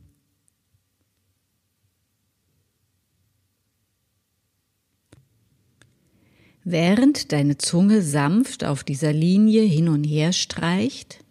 Während 6.68 7.32
deine 7.32 7.60
Zunge 7.60 8.02
sanft 8.02 8.64
auf 8.64 8.84
dieser 8.84 9.14
Linie 9.14 9.62
hin 9.62 9.88
und 9.88 10.04
her 10.04 10.34
streicht, 10.34 11.24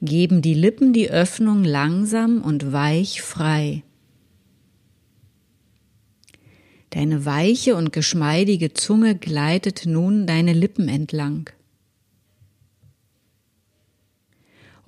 geben 0.00 0.40
die 0.40 0.54
Lippen 0.54 0.94
die 0.94 1.10
Öffnung 1.10 1.62
langsam 1.62 2.40
und 2.40 2.72
weich 2.72 3.20
frei. 3.20 3.82
Deine 6.88 7.26
weiche 7.26 7.76
und 7.76 7.92
geschmeidige 7.92 8.72
Zunge 8.72 9.14
gleitet 9.14 9.84
nun 9.84 10.26
deine 10.26 10.54
Lippen 10.54 10.88
entlang. 10.88 11.50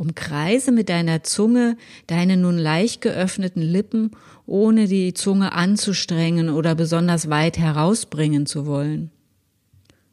Umkreise 0.03 0.73
mit 0.73 0.89
deiner 0.89 1.23
Zunge 1.23 1.77
deine 2.09 2.37
nun 2.37 2.59
leicht 2.59 3.03
geöffneten 3.03 3.63
Lippen, 3.63 4.11
ohne 4.47 4.89
die 4.89 5.15
Zunge 5.15 5.53
anzustrengen 5.53 6.51
oder 6.51 6.75
besonders 6.75 7.31
weit 7.31 7.57
herausbringen 7.57 8.45
zu 8.45 8.67
wollen. 8.67 9.13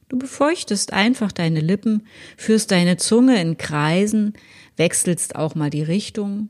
Du 0.08 0.20
befeuchtest 0.20 0.94
einfach 0.94 1.32
deine 1.32 1.60
Lippen, 1.60 2.04
führst 2.38 2.70
deine 2.70 2.98
Zunge 2.98 3.42
in 3.42 3.58
Kreisen, 3.58 4.34
wechselst 4.78 5.36
auch 5.36 5.56
mal 5.56 5.72
die 5.72 5.84
Richtung 5.84 6.50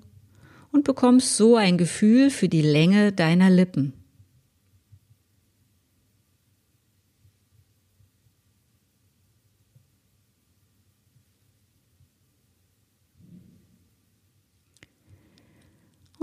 und 0.73 0.84
bekommst 0.84 1.38
so 1.38 1.56
ein 1.56 1.78
Gefühl 1.78 2.32
für 2.32 2.49
die 2.49 2.62
Länge 2.62 3.13
deiner 3.13 3.49
Lippen. 3.49 3.93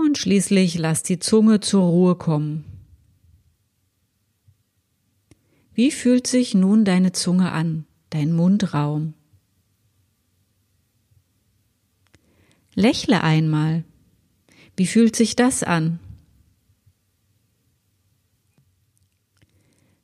Und 0.07 0.17
schließlich 0.17 0.77
lass 0.77 1.03
die 1.03 1.19
Zunge 1.19 1.59
zur 1.59 1.83
Ruhe 1.83 2.15
kommen. 2.15 2.63
Wie 5.73 5.91
fühlt 5.91 6.27
sich 6.27 6.53
nun 6.55 6.85
deine 6.85 7.11
Zunge 7.11 7.51
an, 7.51 7.85
dein 8.09 8.31
Mundraum? 8.31 9.13
Lächle 12.73 13.21
einmal. 13.21 13.83
Wie 14.77 14.87
fühlt 14.87 15.15
sich 15.15 15.35
das 15.35 15.63
an? 15.63 15.99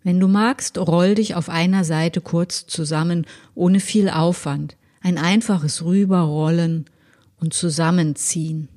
Wenn 0.04 0.20
du 0.20 0.28
magst, 0.28 0.78
roll 0.78 1.16
dich 1.16 1.36
auf 1.36 1.48
einer 1.48 1.86
Seite 1.86 2.20
kurz 2.20 2.68
zusammen, 2.68 3.26
ohne 3.56 3.80
viel 3.80 4.10
Aufwand. 4.10 4.76
Ein 5.00 5.18
einfaches 5.18 5.86
Rüberrollen 5.86 6.89
und 7.38 7.54
Zusammenziehen. 7.54 8.68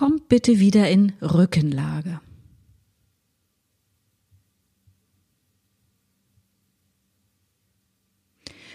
Kommt 0.00 0.30
bitte 0.30 0.58
wieder 0.60 0.88
in 0.88 1.12
Rückenlage. 1.20 2.22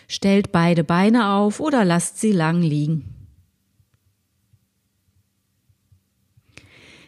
Stellt 0.08 0.52
beide 0.52 0.84
Beine 0.84 1.30
auf 1.32 1.60
oder 1.60 1.84
lasst 1.84 2.20
sie 2.20 2.32
lang 2.32 2.62
liegen. 2.62 3.16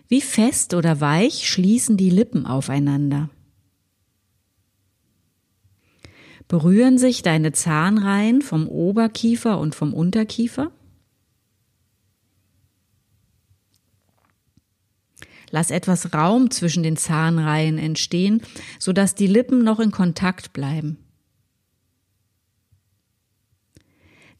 Wie 0.08 0.22
fest 0.22 0.74
oder 0.74 1.00
weich 1.00 1.48
schließen 1.48 1.96
die 1.96 2.10
Lippen 2.10 2.48
aufeinander? 2.48 3.30
Berühren 6.48 6.98
sich 6.98 7.22
deine 7.22 7.52
Zahnreihen 7.52 8.42
vom 8.42 8.68
Oberkiefer 8.68 9.60
und 9.60 9.76
vom 9.76 9.94
Unterkiefer? 9.94 10.72
Lass 15.52 15.72
etwas 15.72 16.14
Raum 16.14 16.52
zwischen 16.52 16.84
den 16.84 16.98
Zahnreihen 16.98 17.78
entstehen, 17.78 18.42
sodass 18.80 19.16
die 19.16 19.28
Lippen 19.28 19.64
noch 19.64 19.80
in 19.80 19.92
Kontakt 19.92 20.54
bleiben. 20.54 20.98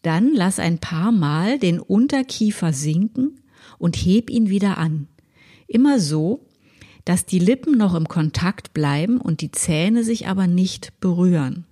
Dann 0.04 0.34
lass 0.34 0.60
ein 0.60 0.80
paar 0.80 1.12
Mal 1.12 1.60
den 1.60 1.80
Unterkiefer 1.80 2.74
sinken 2.74 3.42
und 3.78 3.96
heb 3.96 4.30
ihn 4.30 4.50
wieder 4.50 4.78
an. 4.78 5.08
Immer 5.68 6.00
so, 6.00 6.46
dass 7.06 7.26
die 7.26 7.40
Lippen 7.40 7.78
noch 7.78 7.96
im 7.96 8.08
Kontakt 8.08 8.74
bleiben 8.74 9.20
und 9.20 9.42
die 9.42 9.52
Zähne 9.52 10.04
sich 10.04 10.28
aber 10.28 10.48
nicht 10.48 11.00
berühren. 11.00 11.66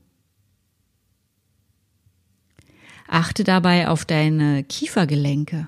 Achte 3.08 3.44
dabei 3.44 3.88
auf 3.88 4.06
deine 4.06 4.64
Kiefergelenke. 4.64 5.68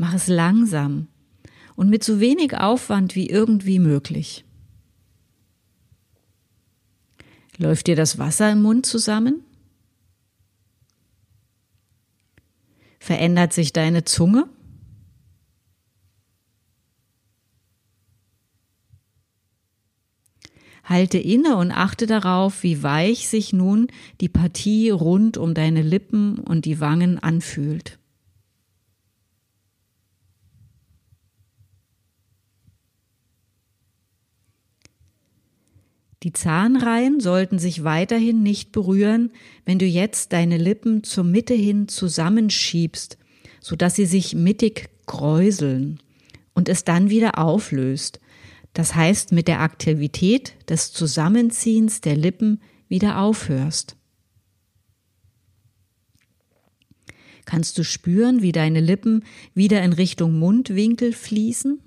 Mach 0.00 0.14
es 0.14 0.28
langsam 0.28 1.08
und 1.76 1.90
mit 1.90 2.02
so 2.02 2.20
wenig 2.20 2.56
Aufwand 2.56 3.14
wie 3.16 3.28
irgendwie 3.28 3.78
möglich. 3.78 4.46
Läuft 7.58 7.86
dir 7.86 7.96
das 7.96 8.16
Wasser 8.16 8.50
im 8.50 8.62
Mund 8.62 8.86
zusammen? 8.86 9.44
Verändert 12.98 13.52
sich 13.52 13.74
deine 13.74 14.04
Zunge? 14.04 14.48
Halte 20.82 21.18
inne 21.18 21.56
und 21.56 21.72
achte 21.72 22.06
darauf, 22.06 22.62
wie 22.62 22.82
weich 22.82 23.28
sich 23.28 23.52
nun 23.52 23.88
die 24.22 24.30
Partie 24.30 24.88
rund 24.88 25.36
um 25.36 25.52
deine 25.52 25.82
Lippen 25.82 26.38
und 26.38 26.64
die 26.64 26.80
Wangen 26.80 27.18
anfühlt. 27.18 27.99
Die 36.22 36.32
Zahnreihen 36.34 37.20
sollten 37.20 37.58
sich 37.58 37.82
weiterhin 37.82 38.42
nicht 38.42 38.72
berühren, 38.72 39.30
wenn 39.64 39.78
du 39.78 39.86
jetzt 39.86 40.34
deine 40.34 40.58
Lippen 40.58 41.02
zur 41.02 41.24
Mitte 41.24 41.54
hin 41.54 41.88
zusammenschiebst, 41.88 43.16
sodass 43.60 43.96
sie 43.96 44.04
sich 44.04 44.34
mittig 44.34 44.90
kräuseln 45.06 45.98
und 46.52 46.68
es 46.68 46.84
dann 46.84 47.08
wieder 47.08 47.38
auflöst. 47.38 48.20
Das 48.74 48.94
heißt, 48.94 49.32
mit 49.32 49.48
der 49.48 49.60
Aktivität 49.60 50.54
des 50.68 50.92
Zusammenziehens 50.92 52.02
der 52.02 52.16
Lippen 52.16 52.60
wieder 52.88 53.18
aufhörst. 53.18 53.96
Kannst 57.46 57.78
du 57.78 57.82
spüren, 57.82 58.42
wie 58.42 58.52
deine 58.52 58.80
Lippen 58.80 59.24
wieder 59.54 59.82
in 59.82 59.94
Richtung 59.94 60.38
Mundwinkel 60.38 61.12
fließen? 61.12 61.80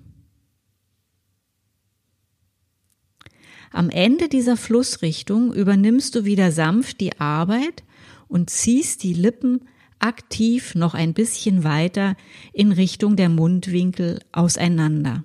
Am 3.74 3.90
Ende 3.90 4.30
dieser 4.30 4.56
Flussrichtung 4.56 5.52
übernimmst 5.52 6.14
du 6.14 6.26
wieder 6.26 6.52
sanft 6.52 7.02
die 7.02 7.20
Arbeit 7.20 7.84
und 8.28 8.52
ziehst 8.52 9.02
die 9.02 9.16
Lippen 9.16 9.62
aktiv 9.98 10.76
noch 10.76 10.94
ein 10.94 11.16
bisschen 11.16 11.64
weiter 11.64 12.16
in 12.54 12.72
Richtung 12.72 13.16
der 13.16 13.30
Mundwinkel 13.30 14.20
auseinander. 14.32 15.24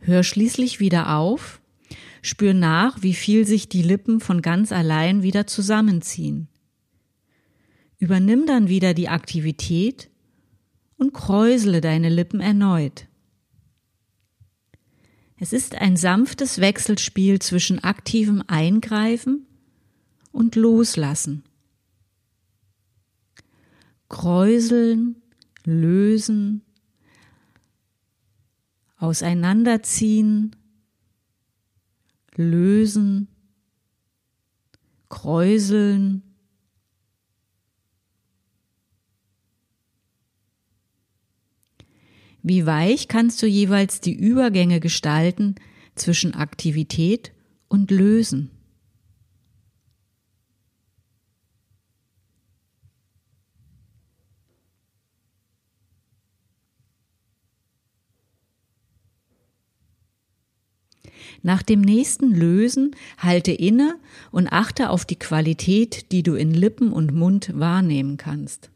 Hör 0.00 0.22
schließlich 0.24 0.78
wieder 0.78 1.16
auf, 1.16 1.62
spür 2.20 2.52
nach, 2.52 3.02
wie 3.02 3.14
viel 3.14 3.46
sich 3.46 3.66
die 3.66 3.82
Lippen 3.82 4.20
von 4.20 4.42
ganz 4.42 4.72
allein 4.72 5.22
wieder 5.22 5.46
zusammenziehen. 5.46 6.48
Übernimm 7.96 8.44
dann 8.44 8.68
wieder 8.68 8.92
die 8.92 9.08
Aktivität 9.08 10.10
und 10.98 11.14
kräusele 11.14 11.80
deine 11.80 12.10
Lippen 12.10 12.40
erneut. 12.40 13.06
Es 15.42 15.54
ist 15.54 15.74
ein 15.74 15.96
sanftes 15.96 16.60
Wechselspiel 16.60 17.38
zwischen 17.38 17.82
aktivem 17.82 18.44
Eingreifen 18.46 19.46
und 20.32 20.54
Loslassen. 20.54 21.44
Kräuseln, 24.10 25.16
lösen, 25.64 26.60
auseinanderziehen, 28.98 30.54
lösen, 32.34 33.28
kräuseln, 35.08 36.29
Wie 42.42 42.64
weich 42.64 43.08
kannst 43.08 43.42
du 43.42 43.46
jeweils 43.46 44.00
die 44.00 44.14
Übergänge 44.14 44.80
gestalten 44.80 45.56
zwischen 45.94 46.34
Aktivität 46.34 47.32
und 47.68 47.90
Lösen? 47.90 48.50
Nach 61.42 61.62
dem 61.62 61.80
nächsten 61.80 62.34
Lösen 62.34 62.94
halte 63.16 63.52
inne 63.52 63.98
und 64.30 64.48
achte 64.48 64.90
auf 64.90 65.04
die 65.04 65.18
Qualität, 65.18 66.12
die 66.12 66.22
du 66.22 66.34
in 66.34 66.52
Lippen 66.52 66.92
und 66.92 67.14
Mund 67.14 67.52
wahrnehmen 67.58 68.18
kannst. 68.18 68.70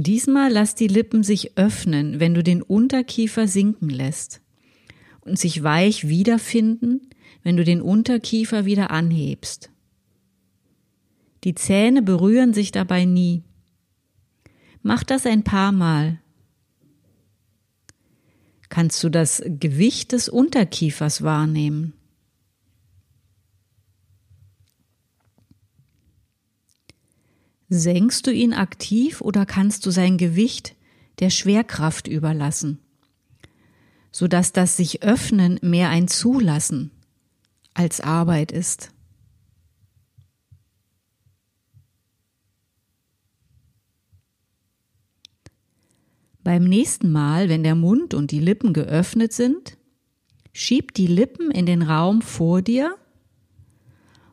Diesmal 0.00 0.52
lass 0.52 0.76
die 0.76 0.86
Lippen 0.86 1.24
sich 1.24 1.58
öffnen, 1.58 2.20
wenn 2.20 2.32
du 2.32 2.44
den 2.44 2.62
Unterkiefer 2.62 3.48
sinken 3.48 3.90
lässt 3.90 4.40
und 5.22 5.40
sich 5.40 5.64
weich 5.64 6.06
wiederfinden, 6.06 7.10
wenn 7.42 7.56
du 7.56 7.64
den 7.64 7.82
Unterkiefer 7.82 8.64
wieder 8.64 8.92
anhebst. 8.92 9.70
Die 11.42 11.56
Zähne 11.56 12.02
berühren 12.02 12.54
sich 12.54 12.70
dabei 12.70 13.06
nie. 13.06 13.42
Mach 14.82 15.02
das 15.02 15.26
ein 15.26 15.42
paar 15.42 15.72
Mal. 15.72 16.20
Kannst 18.68 19.02
du 19.02 19.08
das 19.08 19.42
Gewicht 19.44 20.12
des 20.12 20.28
Unterkiefers 20.28 21.22
wahrnehmen? 21.24 21.97
Senkst 27.70 28.26
du 28.26 28.32
ihn 28.32 28.54
aktiv 28.54 29.20
oder 29.20 29.44
kannst 29.44 29.84
du 29.84 29.90
sein 29.90 30.16
Gewicht 30.16 30.74
der 31.18 31.28
Schwerkraft 31.28 32.08
überlassen, 32.08 32.78
sodass 34.10 34.52
das 34.52 34.78
sich 34.78 35.02
öffnen 35.02 35.58
mehr 35.60 35.90
ein 35.90 36.08
Zulassen 36.08 36.90
als 37.74 38.00
Arbeit 38.00 38.52
ist? 38.52 38.90
Beim 46.42 46.64
nächsten 46.64 47.12
Mal, 47.12 47.50
wenn 47.50 47.62
der 47.62 47.74
Mund 47.74 48.14
und 48.14 48.30
die 48.30 48.40
Lippen 48.40 48.72
geöffnet 48.72 49.34
sind, 49.34 49.76
schieb 50.54 50.94
die 50.94 51.06
Lippen 51.06 51.50
in 51.50 51.66
den 51.66 51.82
Raum 51.82 52.22
vor 52.22 52.62
dir 52.62 52.96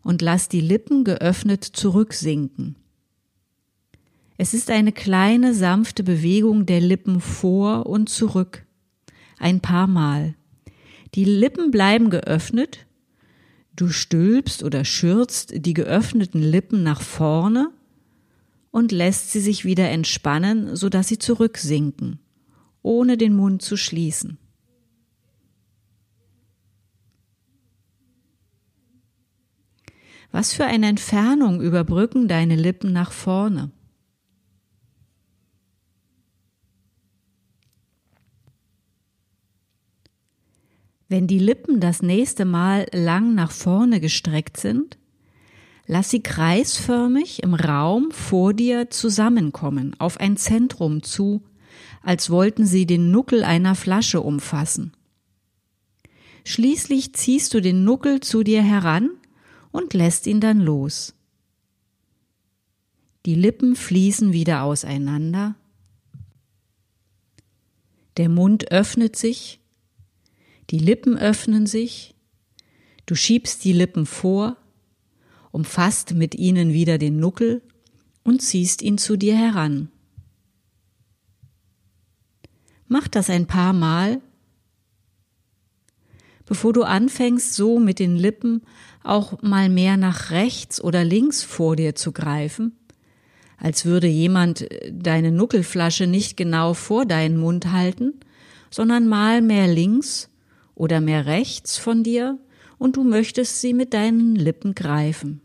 und 0.02 0.21
lass 0.21 0.48
die 0.48 0.62
Lippen 0.62 1.04
geöffnet 1.04 1.65
zurücksinken. 1.65 2.78
Es 4.38 4.54
ist 4.54 4.69
eine 4.69 4.91
kleine 4.91 5.54
sanfte 5.54 6.04
Bewegung 6.04 6.65
der 6.65 6.82
Lippen 6.82 7.21
vor 7.21 7.86
und 7.86 8.10
zurück. 8.10 8.65
Ein 9.38 9.62
paar 9.62 9.88
Mal. 9.88 10.36
Die 11.13 11.24
Lippen 11.24 11.71
bleiben 11.71 12.10
geöffnet. 12.10 12.86
Du 13.76 13.89
stülpst 13.89 14.63
oder 14.63 14.84
schürzt 14.84 15.54
die 15.65 15.74
geöffneten 15.74 16.41
Lippen 16.41 16.84
nach 16.84 17.02
vorne 17.02 17.71
und 18.71 18.91
lässt 18.91 19.32
sie 19.32 19.39
sich 19.39 19.63
wieder 19.63 19.89
entspannen, 19.89 20.76
sodass 20.76 21.08
sie 21.08 21.17
zurücksinken, 21.17 22.19
ohne 22.82 23.15
den 23.17 23.34
Mund 23.34 23.62
zu 23.62 23.78
schließen. 23.78 24.38
Was 30.32 30.54
für 30.54 30.65
eine 30.65 30.89
Entfernung 30.89 31.62
überbrücken 31.62 32.28
deine 32.28 32.58
Lippen 32.58 32.91
nach 32.91 33.13
vorne? 33.13 33.71
Wenn 41.08 41.28
die 41.28 41.39
Lippen 41.39 41.80
das 41.80 42.02
nächste 42.02 42.46
Mal 42.46 42.88
lang 42.91 43.36
nach 43.36 43.52
vorne 43.52 44.00
gestreckt 44.00 44.58
sind, 44.58 44.98
lass 45.86 46.10
sie 46.10 46.24
kreisförmig 46.24 47.44
im 47.44 47.54
Raum 47.54 48.10
vor 48.12 48.54
dir 48.54 48.89
zusammenkommen, 48.89 49.96
auf 50.00 50.20
ein 50.20 50.36
Zentrum 50.36 51.04
zu, 51.04 51.44
als 52.02 52.30
wollten 52.30 52.65
sie 52.65 52.86
den 52.86 53.12
Nuckel 53.12 53.44
einer 53.44 53.76
Flasche 53.76 54.22
umfassen. 54.22 54.94
Schließlich 56.44 57.13
ziehst 57.13 57.54
du 57.54 57.62
den 57.62 57.84
Nuckel 57.84 58.20
zu 58.20 58.44
dir 58.44 58.63
heran 58.63 59.10
und 59.72 59.94
lässt 59.94 60.26
ihn 60.28 60.39
dann 60.39 60.60
los. 60.60 61.15
Die 63.26 63.36
Lippen 63.36 63.76
fließen 63.76 64.34
wieder 64.34 64.63
auseinander. 64.63 65.56
Der 68.18 68.30
Mund 68.30 68.72
öffnet 68.72 69.15
sich 69.15 69.60
die 70.69 70.80
Lippen 70.80 71.17
öffnen 71.17 71.67
sich, 71.67 72.15
du 73.06 73.15
schiebst 73.15 73.63
die 73.63 73.73
Lippen 73.73 74.06
vor, 74.06 74.58
umfasst 75.51 76.13
mit 76.13 76.36
ihnen 76.36 76.73
wieder 76.73 76.97
den 76.97 77.17
Nuckel 77.17 77.62
und 78.23 78.41
ziehst 78.41 78.82
ihn 78.82 78.97
zu 78.97 79.15
dir 79.15 79.38
heran. 79.38 79.89
Mach 82.88 83.08
das 83.08 83.30
ein 83.30 83.47
paar 83.47 83.73
Mal, 83.73 84.21
bevor 86.45 86.73
du 86.73 86.84
anfängst, 86.84 87.54
so 87.54 87.80
mit 87.80 87.99
den 87.99 88.15
Lippen 88.15 88.62
auch 89.04 89.41
mal 89.41 89.69
mehr 89.69 89.97
nach 89.97 90.32
rechts 90.32 90.84
oder 90.84 91.04
links 91.04 91.43
vor 91.43 91.75
dir 91.75 91.95
zu 91.95 92.12
greifen, 92.12 92.75
als 93.58 93.86
würde 93.86 94.08
jemand 94.08 94.67
deine 94.91 95.32
Nuckelflasche 95.32 96.08
nicht 96.08 96.38
genau 96.38 96.73
vor 96.73 97.06
deinen 97.06 97.38
Mund 97.38 97.71
halten, 97.71 98.19
sondern 98.69 99.08
mal 99.08 99.41
mehr 99.41 99.67
links 99.67 100.30
oder 100.76 101.02
mehr 101.02 101.26
rechts 101.26 101.78
von 101.78 102.04
dir 102.04 102.38
und 102.78 102.98
du 102.98 103.04
möchtest 103.04 103.62
sie 103.62 103.74
mit 103.74 103.94
deinen 103.94 104.36
Lippen 104.36 104.76
greifen. 104.76 105.42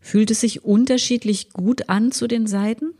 Fühlt 0.00 0.30
es 0.30 0.40
sich 0.40 0.64
unterschiedlich 0.64 1.50
gut 1.52 1.90
an 1.90 2.12
zu 2.12 2.28
den 2.28 2.46
Seiten? 2.46 2.94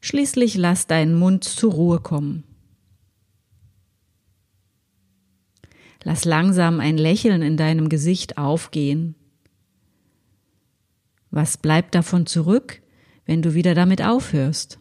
Schließlich 0.00 0.56
lass 0.56 0.86
deinen 0.86 1.14
Mund 1.14 1.44
zur 1.44 1.72
Ruhe 1.72 2.00
kommen. 2.00 2.47
Lass 6.04 6.24
langsam 6.24 6.80
ein 6.80 6.96
Lächeln 6.96 7.42
in 7.42 7.56
deinem 7.56 7.88
Gesicht 7.88 8.38
aufgehen. 8.38 9.14
Was 11.30 11.56
bleibt 11.56 11.94
davon 11.94 12.26
zurück, 12.26 12.80
wenn 13.26 13.42
du 13.42 13.54
wieder 13.54 13.74
damit 13.74 14.02
aufhörst? 14.02 14.78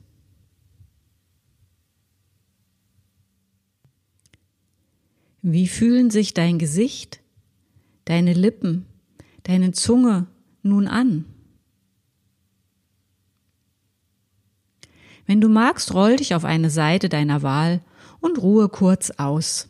Wie 5.42 5.68
fühlen 5.68 6.10
sich 6.10 6.34
dein 6.34 6.60
Gesicht, 6.60 7.22
deine 8.06 8.34
Lippen, 8.34 8.86
deine 9.44 9.72
Zunge 9.72 10.28
nun 10.62 10.88
an? 10.88 11.26
Wenn 15.26 15.42
du 15.42 15.50
magst, 15.50 15.94
roll 15.94 16.16
dich 16.16 16.36
auf 16.36 16.46
eine 16.46 16.70
Seite 16.70 17.10
deiner 17.10 17.42
Wahl 17.44 17.82
und 18.20 18.42
ruhe 18.42 18.70
kurz 18.70 19.12
aus. 19.12 19.68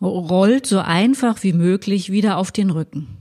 Rollt 0.00 0.66
so 0.66 0.78
einfach 0.78 1.42
wie 1.42 1.52
möglich 1.52 2.10
wieder 2.12 2.36
auf 2.36 2.52
den 2.52 2.70
Rücken. 2.70 3.18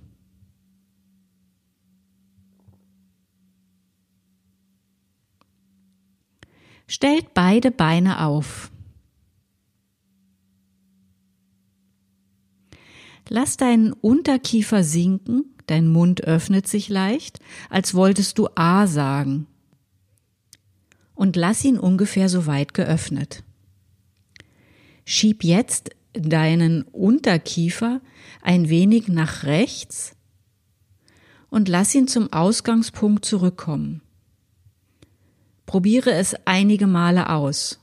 Stellt 6.88 7.34
beide 7.34 7.72
Beine 7.72 8.24
auf. 8.26 8.72
Lass 13.30 13.58
deinen 13.58 13.92
Unterkiefer 13.92 14.86
sinken, 14.86 15.54
dein 15.66 15.90
Mund 15.90 16.24
öffnet 16.24 16.66
sich 16.68 16.88
leicht, 16.88 17.40
als 17.70 17.94
wolltest 17.94 18.38
du 18.38 18.48
A 18.56 18.88
sagen. 18.88 19.48
Und 21.14 21.36
lass 21.36 21.66
ihn 21.66 21.78
ungefähr 21.78 22.30
so 22.30 22.46
weit 22.46 22.74
geöffnet. 22.74 23.44
Schieb 25.04 25.44
jetzt 25.44 25.90
deinen 26.14 26.84
Unterkiefer 26.84 28.02
ein 28.42 28.70
wenig 28.70 29.08
nach 29.08 29.44
rechts 29.44 30.16
und 31.50 31.70
lass 31.70 31.94
ihn 31.96 32.08
zum 32.08 32.32
Ausgangspunkt 32.34 33.26
zurückkommen. 33.26 34.02
Probiere 35.66 36.12
es 36.12 36.36
einige 36.46 36.88
Male 36.88 37.30
aus, 37.30 37.80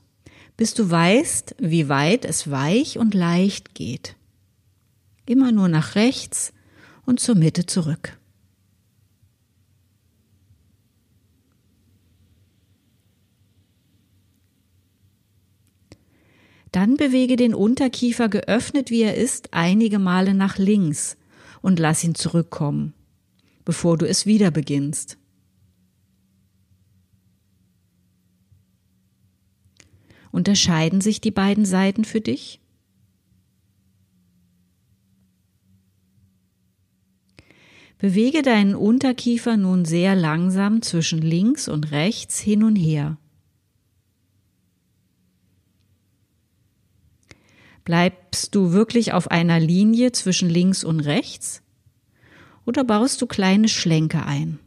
bis 0.57 0.73
du 0.73 0.89
weißt, 0.89 1.55
wie 1.59 1.89
weit 1.89 2.25
es 2.25 2.49
weich 2.49 2.97
und 2.97 3.13
leicht 3.13 3.75
geht. 3.75 4.15
Immer 5.25 5.51
nur 5.51 5.67
nach 5.67 5.95
rechts 5.95 6.53
und 7.05 7.19
zur 7.19 7.35
Mitte 7.35 7.65
zurück. 7.65 8.17
Dann 16.75 16.97
bewege 16.97 17.37
den 17.37 17.53
Unterkiefer 17.53 18.27
geöffnet 18.27 18.89
wie 18.89 19.03
er 19.03 19.15
ist 19.15 19.53
einige 19.53 19.97
Male 19.97 20.33
nach 20.33 20.57
links 20.57 21.15
und 21.61 21.79
lass 21.79 22.03
ihn 22.03 22.15
zurückkommen, 22.15 22.93
bevor 23.63 23.97
du 23.97 24.05
es 24.05 24.25
wieder 24.25 24.51
beginnst. 24.51 25.17
Unterscheiden 30.33 30.99
sich 30.99 31.21
die 31.21 31.31
beiden 31.31 31.63
Seiten 31.63 32.03
für 32.03 32.19
dich? 32.19 32.59
Bewege 37.99 38.41
deinen 38.41 38.75
Unterkiefer 38.75 39.55
nun 39.55 39.85
sehr 39.85 40.13
langsam 40.13 40.81
zwischen 40.81 41.21
links 41.21 41.69
und 41.69 41.91
rechts 41.91 42.37
hin 42.37 42.63
und 42.63 42.75
her. 42.75 43.17
Bleibst 47.85 48.55
du 48.55 48.71
wirklich 48.71 49.13
auf 49.13 49.29
einer 49.29 49.59
Linie 49.59 50.11
zwischen 50.11 50.49
links 50.49 50.83
und 50.83 51.01
rechts? 51.01 51.61
Oder 52.65 52.83
baust 52.83 53.21
du 53.21 53.27
kleine 53.27 53.69
Schlenke 53.69 54.25
ein? 54.25 54.57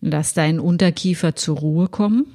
Lass 0.00 0.32
deinen 0.32 0.60
Unterkiefer 0.60 1.36
zur 1.36 1.58
Ruhe 1.58 1.88
kommen. 1.88 2.26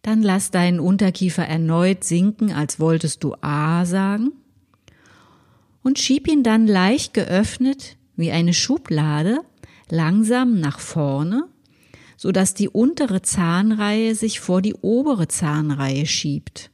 Dann 0.00 0.22
lass 0.22 0.50
deinen 0.50 0.80
Unterkiefer 0.80 1.46
erneut 1.46 2.04
sinken, 2.04 2.52
als 2.52 2.80
wolltest 2.80 3.22
du 3.22 3.34
A 3.42 3.84
sagen 3.84 4.32
und 5.82 5.98
schieb 5.98 6.28
ihn 6.28 6.42
dann 6.42 6.66
leicht 6.66 7.14
geöffnet 7.14 7.96
wie 8.16 8.30
eine 8.30 8.54
Schublade 8.54 9.40
langsam 9.88 10.60
nach 10.60 10.78
vorne, 10.78 11.48
so 12.16 12.32
dass 12.32 12.54
die 12.54 12.68
untere 12.68 13.22
Zahnreihe 13.22 14.14
sich 14.14 14.40
vor 14.40 14.62
die 14.62 14.74
obere 14.74 15.28
Zahnreihe 15.28 16.06
schiebt. 16.06 16.70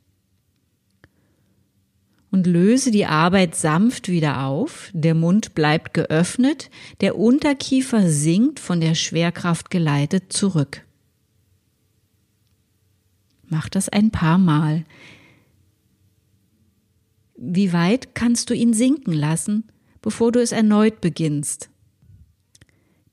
Und 2.31 2.47
löse 2.47 2.91
die 2.91 3.07
Arbeit 3.07 3.55
sanft 3.55 4.09
wieder 4.09 4.45
auf, 4.45 4.91
der 4.93 5.15
Mund 5.15 5.55
bleibt 5.55 5.95
geöffnet, 5.95 6.69
der 7.01 7.17
Unterkiefer 7.17 8.09
sinkt 8.11 8.61
von 8.61 8.81
der 8.81 8.95
Schwerkraft 8.95 9.71
geleitet 9.71 10.33
zurück. 10.33 10.83
Mach 13.49 13.69
das 13.69 13.89
ein 13.89 14.11
paar 14.11 14.39
Mal. 14.39 14.85
Wie 17.37 17.73
weit 17.73 18.15
kannst 18.15 18.49
du 18.49 18.55
ihn 18.55 18.73
sinken 18.73 19.13
lassen, 19.13 19.65
bevor 20.01 20.33
du 20.33 20.41
es 20.41 20.53
erneut 20.53 21.01
beginnst? 21.01 21.71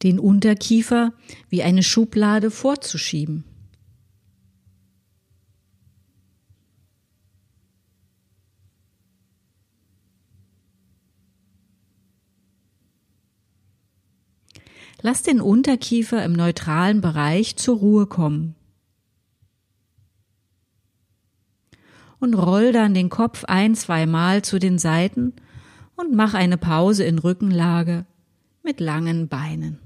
Den 0.02 0.18
Unterkiefer 0.18 1.14
wie 1.50 1.64
eine 1.64 1.84
Schublade 1.84 2.50
vorzuschieben. 2.50 3.44
Lass 15.02 15.22
den 15.22 15.42
Unterkiefer 15.42 16.24
im 16.24 16.32
neutralen 16.32 17.02
Bereich 17.02 17.58
zur 17.58 17.78
Ruhe 17.78 18.06
kommen. 18.06 18.56
Und 22.24 22.36
roll 22.36 22.72
dann 22.72 22.94
den 22.94 23.10
Kopf 23.10 23.44
ein, 23.44 23.76
zweimal 23.76 24.44
zu 24.44 24.58
den 24.58 24.80
Seiten 24.80 25.34
und 25.98 26.16
mach 26.16 26.34
eine 26.34 26.58
Pause 26.58 27.04
in 27.04 27.20
Rückenlage 27.20 28.06
mit 28.64 28.80
langen 28.80 29.28
Beinen. 29.28 29.80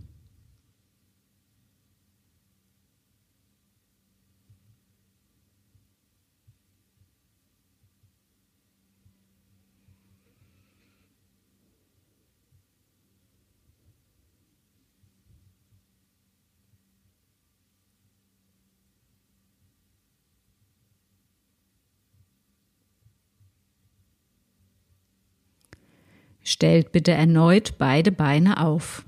Stellt 26.50 26.94
bitte 26.94 27.12
erneut 27.12 27.74
beide 27.78 28.10
Beine 28.10 28.64
auf. 28.64 29.04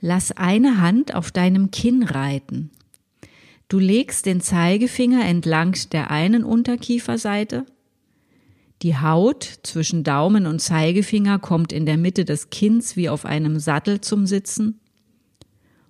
Lass 0.00 0.32
eine 0.32 0.80
Hand 0.80 1.14
auf 1.14 1.30
deinem 1.30 1.70
Kinn 1.70 2.02
reiten. 2.02 2.72
Du 3.68 3.78
legst 3.78 4.26
den 4.26 4.40
Zeigefinger 4.40 5.24
entlang 5.24 5.76
der 5.92 6.10
einen 6.10 6.42
Unterkieferseite. 6.42 7.66
Die 8.82 8.98
Haut 8.98 9.44
zwischen 9.62 10.02
Daumen 10.02 10.48
und 10.48 10.58
Zeigefinger 10.58 11.38
kommt 11.38 11.72
in 11.72 11.86
der 11.86 11.96
Mitte 11.96 12.24
des 12.24 12.50
Kinns 12.50 12.96
wie 12.96 13.08
auf 13.08 13.24
einem 13.24 13.60
Sattel 13.60 14.00
zum 14.00 14.26
Sitzen 14.26 14.80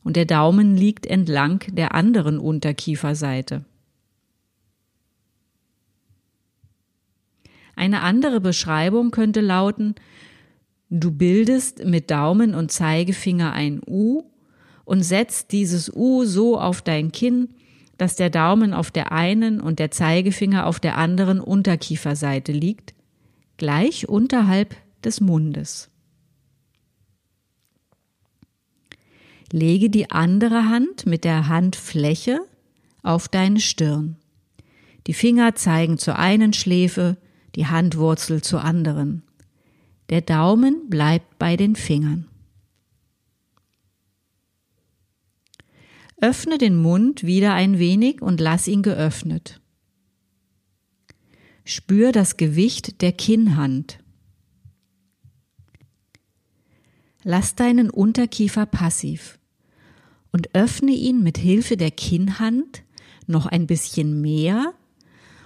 und 0.04 0.16
der 0.16 0.26
Daumen 0.26 0.76
liegt 0.76 1.06
entlang 1.06 1.60
der 1.68 1.94
anderen 1.94 2.38
Unterkieferseite. 2.38 3.64
Eine 7.76 8.00
andere 8.00 8.40
Beschreibung 8.40 9.10
könnte 9.10 9.42
lauten, 9.42 9.94
du 10.88 11.12
bildest 11.12 11.84
mit 11.84 12.10
Daumen 12.10 12.54
und 12.54 12.72
Zeigefinger 12.72 13.52
ein 13.52 13.80
U 13.86 14.24
und 14.84 15.02
setzt 15.02 15.52
dieses 15.52 15.94
U 15.94 16.24
so 16.24 16.58
auf 16.58 16.80
dein 16.80 17.12
Kinn, 17.12 17.50
dass 17.98 18.16
der 18.16 18.30
Daumen 18.30 18.72
auf 18.72 18.90
der 18.90 19.12
einen 19.12 19.60
und 19.60 19.78
der 19.78 19.90
Zeigefinger 19.90 20.66
auf 20.66 20.80
der 20.80 20.96
anderen 20.96 21.40
Unterkieferseite 21.40 22.52
liegt, 22.52 22.94
gleich 23.58 24.08
unterhalb 24.08 24.74
des 25.04 25.20
Mundes. 25.20 25.90
Lege 29.52 29.90
die 29.90 30.10
andere 30.10 30.68
Hand 30.68 31.06
mit 31.06 31.24
der 31.24 31.48
Handfläche 31.48 32.40
auf 33.02 33.28
deine 33.28 33.60
Stirn. 33.60 34.16
Die 35.06 35.14
Finger 35.14 35.54
zeigen 35.54 35.98
zur 35.98 36.18
einen 36.18 36.52
Schläfe, 36.52 37.16
die 37.56 37.66
Handwurzel 37.66 38.42
zur 38.42 38.62
anderen. 38.62 39.22
Der 40.10 40.20
Daumen 40.20 40.88
bleibt 40.88 41.38
bei 41.38 41.56
den 41.56 41.74
Fingern. 41.74 42.28
Öffne 46.18 46.58
den 46.58 46.76
Mund 46.76 47.24
wieder 47.24 47.54
ein 47.54 47.78
wenig 47.78 48.22
und 48.22 48.40
lass 48.40 48.68
ihn 48.68 48.82
geöffnet. 48.82 49.60
Spür 51.64 52.12
das 52.12 52.36
Gewicht 52.36 53.02
der 53.02 53.12
Kinnhand. 53.12 53.98
Lass 57.24 57.56
deinen 57.56 57.90
Unterkiefer 57.90 58.66
passiv 58.66 59.38
und 60.30 60.54
öffne 60.54 60.92
ihn 60.92 61.22
mit 61.22 61.38
Hilfe 61.38 61.76
der 61.76 61.90
Kinnhand 61.90 62.84
noch 63.26 63.46
ein 63.46 63.66
bisschen 63.66 64.20
mehr 64.20 64.74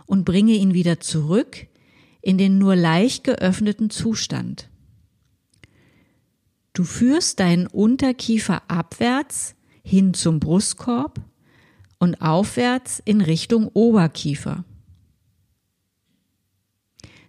und 0.05 0.25
bringe 0.25 0.53
ihn 0.53 0.75
wieder 0.75 1.01
zurück 1.01 1.70
in 2.23 2.39
den 2.39 2.59
nur 2.59 2.77
leicht 2.77 3.25
geöffneten 3.25 3.91
Zustand. 3.91 4.69
Du 6.73 6.85
führst 6.85 7.41
deinen 7.41 7.67
Unterkiefer 7.67 8.63
abwärts 8.69 9.55
hin 9.83 10.15
zum 10.15 10.41
Brustkorb 10.41 11.21
und 11.99 12.23
aufwärts 12.23 13.03
in 13.05 13.21
Richtung 13.21 13.69
Oberkiefer. 13.69 14.65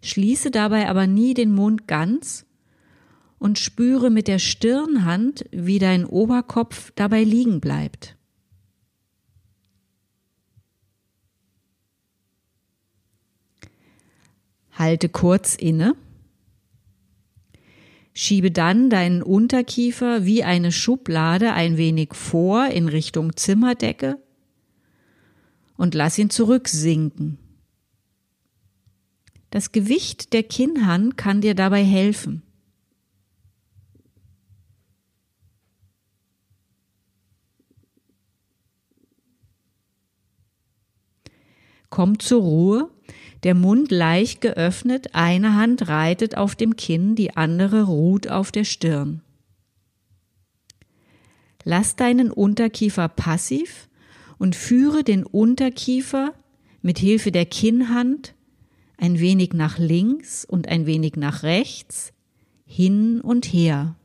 Schließe 0.01 0.51
dabei 0.51 0.89
aber 0.89 1.07
nie 1.07 1.33
den 1.33 1.51
Mund 1.51 1.87
ganz 1.87 2.45
und 3.39 3.59
spüre 3.59 4.09
mit 4.09 4.27
der 4.27 4.39
Stirnhand, 4.39 5.45
wie 5.51 5.79
dein 5.79 6.05
Oberkopf 6.05 6.91
dabei 6.95 7.23
liegen 7.23 7.59
bleibt. 7.59 8.15
Halte 14.81 15.09
kurz 15.09 15.53
inne. 15.53 15.95
Schiebe 18.13 18.49
dann 18.49 18.89
deinen 18.89 19.21
Unterkiefer 19.21 20.25
wie 20.25 20.43
eine 20.43 20.71
Schublade 20.71 21.53
ein 21.53 21.77
wenig 21.77 22.15
vor 22.15 22.65
in 22.65 22.87
Richtung 22.87 23.35
Zimmerdecke 23.35 24.17
und 25.77 25.93
lass 25.93 26.17
ihn 26.17 26.31
zurücksinken. 26.31 27.37
Das 29.51 29.71
Gewicht 29.71 30.33
der 30.33 30.41
Kinnhand 30.41 31.15
kann 31.15 31.41
dir 31.41 31.53
dabei 31.53 31.83
helfen. 31.83 32.41
Komm 41.91 42.17
zur 42.17 42.41
Ruhe 42.41 42.89
der 43.43 43.55
Mund 43.55 43.91
leicht 43.91 44.41
geöffnet, 44.41 45.13
eine 45.13 45.55
Hand 45.55 45.87
reitet 45.87 46.37
auf 46.37 46.55
dem 46.55 46.75
Kinn, 46.75 47.15
die 47.15 47.35
andere 47.35 47.83
ruht 47.83 48.29
auf 48.29 48.51
der 48.51 48.63
Stirn. 48.63 49.21
Lass 51.63 51.95
deinen 51.95 52.31
Unterkiefer 52.31 53.07
passiv 53.07 53.89
und 54.37 54.55
führe 54.55 55.03
den 55.03 55.23
Unterkiefer 55.23 56.33
mit 56.81 56.99
Hilfe 56.99 57.31
der 57.31 57.45
Kinnhand 57.45 58.33
ein 58.97 59.19
wenig 59.19 59.53
nach 59.53 59.79
links 59.79 60.45
und 60.45 60.67
ein 60.67 60.85
wenig 60.85 61.15
nach 61.15 61.41
rechts, 61.41 62.13
hin 62.65 63.19
und 63.19 63.45
her. 63.45 63.95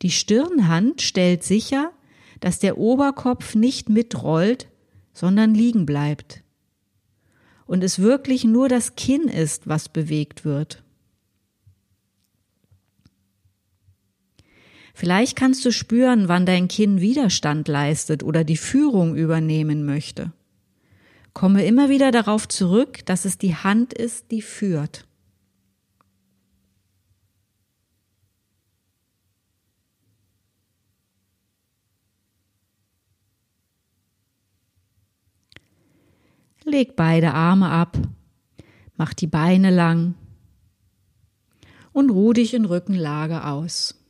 Die 0.00 0.10
Stirnhand 0.10 1.02
stellt 1.02 1.44
sicher, 1.44 1.92
dass 2.40 2.58
der 2.58 2.78
Oberkopf 2.78 3.54
nicht 3.54 3.88
mitrollt, 3.88 4.68
sondern 5.12 5.54
liegen 5.54 5.86
bleibt. 5.86 6.42
Und 7.66 7.84
es 7.84 7.98
wirklich 7.98 8.44
nur 8.44 8.68
das 8.68 8.96
Kinn 8.96 9.28
ist, 9.28 9.68
was 9.68 9.88
bewegt 9.88 10.44
wird. 10.44 10.82
Vielleicht 14.94 15.36
kannst 15.36 15.64
du 15.64 15.72
spüren, 15.72 16.28
wann 16.28 16.46
dein 16.46 16.68
Kinn 16.68 17.00
Widerstand 17.00 17.66
leistet 17.66 18.22
oder 18.22 18.44
die 18.44 18.56
Führung 18.56 19.16
übernehmen 19.16 19.84
möchte. 19.84 20.32
Komme 21.32 21.64
immer 21.64 21.88
wieder 21.88 22.10
darauf 22.10 22.46
zurück, 22.46 23.04
dass 23.06 23.24
es 23.24 23.38
die 23.38 23.54
Hand 23.54 23.94
ist, 23.94 24.30
die 24.30 24.42
führt. 24.42 25.06
Leg 36.72 36.96
beide 36.96 37.34
Arme 37.34 37.68
ab, 37.68 37.98
mach 38.96 39.12
die 39.12 39.26
Beine 39.26 39.68
lang 39.68 40.14
und 41.92 42.10
ruh 42.10 42.32
dich 42.32 42.54
in 42.54 42.64
Rückenlage 42.64 43.44
aus. 43.44 44.01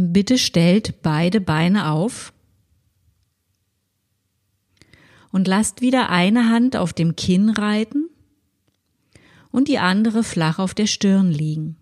Bitte 0.00 0.38
stellt 0.38 1.02
beide 1.02 1.40
Beine 1.40 1.90
auf 1.90 2.32
und 5.32 5.48
lasst 5.48 5.80
wieder 5.80 6.08
eine 6.08 6.48
Hand 6.48 6.76
auf 6.76 6.92
dem 6.92 7.16
Kinn 7.16 7.50
reiten 7.50 8.08
und 9.50 9.66
die 9.66 9.80
andere 9.80 10.22
flach 10.22 10.60
auf 10.60 10.72
der 10.72 10.86
Stirn 10.86 11.32
liegen. 11.32 11.76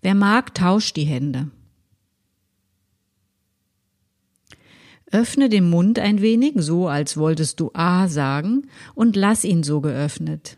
Wer 0.00 0.14
mag, 0.14 0.54
tauscht 0.54 0.96
die 0.96 1.04
Hände. 1.04 1.50
Öffne 5.12 5.50
den 5.50 5.68
Mund 5.68 5.98
ein 5.98 6.22
wenig, 6.22 6.54
so 6.56 6.88
als 6.88 7.18
wolltest 7.18 7.60
du 7.60 7.72
A 7.74 8.08
sagen, 8.08 8.68
und 8.94 9.16
lass 9.16 9.44
ihn 9.44 9.62
so 9.62 9.82
geöffnet. 9.82 10.56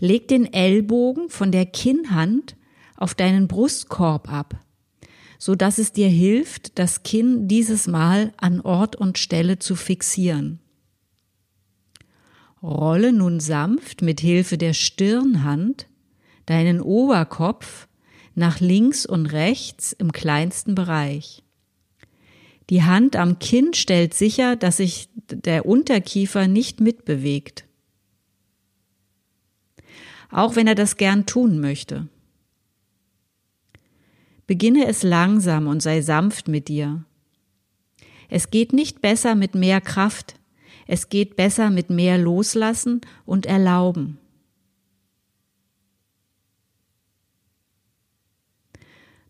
Leg 0.00 0.26
den 0.26 0.52
Ellbogen 0.52 1.28
von 1.28 1.52
der 1.52 1.66
Kinnhand 1.66 2.56
auf 2.96 3.14
deinen 3.14 3.48
Brustkorb 3.48 4.32
ab, 4.32 4.56
so 5.38 5.54
dass 5.54 5.78
es 5.78 5.92
dir 5.92 6.08
hilft, 6.08 6.78
das 6.78 7.02
Kinn 7.02 7.48
dieses 7.48 7.86
Mal 7.86 8.32
an 8.36 8.60
Ort 8.60 8.96
und 8.96 9.18
Stelle 9.18 9.58
zu 9.58 9.76
fixieren. 9.76 10.60
Rolle 12.62 13.12
nun 13.12 13.38
sanft 13.40 14.02
mit 14.02 14.20
Hilfe 14.20 14.58
der 14.58 14.72
Stirnhand 14.72 15.86
deinen 16.46 16.80
Oberkopf 16.80 17.88
nach 18.34 18.60
links 18.60 19.06
und 19.06 19.26
rechts 19.26 19.92
im 19.92 20.12
kleinsten 20.12 20.74
Bereich. 20.74 21.42
Die 22.70 22.82
Hand 22.82 23.14
am 23.16 23.38
Kinn 23.38 23.74
stellt 23.74 24.14
sicher, 24.14 24.56
dass 24.56 24.78
sich 24.78 25.08
der 25.30 25.66
Unterkiefer 25.66 26.48
nicht 26.48 26.80
mitbewegt. 26.80 27.64
Auch 30.30 30.56
wenn 30.56 30.66
er 30.66 30.74
das 30.74 30.96
gern 30.96 31.26
tun 31.26 31.60
möchte. 31.60 32.08
Beginne 34.46 34.86
es 34.86 35.02
langsam 35.02 35.66
und 35.66 35.82
sei 35.82 36.02
sanft 36.02 36.48
mit 36.48 36.68
dir. 36.68 37.04
Es 38.28 38.50
geht 38.50 38.72
nicht 38.72 39.00
besser 39.00 39.34
mit 39.34 39.54
mehr 39.54 39.80
Kraft, 39.80 40.36
es 40.86 41.08
geht 41.08 41.36
besser 41.36 41.70
mit 41.70 41.90
mehr 41.90 42.16
Loslassen 42.16 43.00
und 43.24 43.46
Erlauben. 43.46 44.18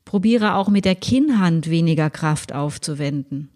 Probiere 0.04 0.54
auch 0.54 0.68
mit 0.68 0.84
der 0.84 0.94
Kinnhand 0.94 1.68
weniger 1.68 2.10
Kraft 2.10 2.52
aufzuwenden. 2.52 3.50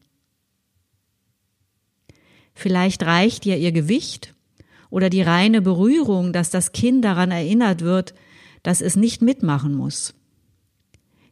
Vielleicht 2.55 3.05
reicht 3.05 3.45
dir 3.45 3.57
ihr 3.57 3.73
Gewicht 3.73 4.35
oder 4.91 5.09
die 5.09 5.23
reine 5.23 5.63
Berührung, 5.63 6.33
dass 6.33 6.51
das 6.51 6.73
Kinn 6.73 7.03
daran 7.03 7.31
erinnert 7.31 7.83
wird, 7.83 8.15
dass 8.63 8.81
es 8.81 8.97
nicht 8.97 9.23
mitmachen 9.23 9.75
muss. 9.75 10.15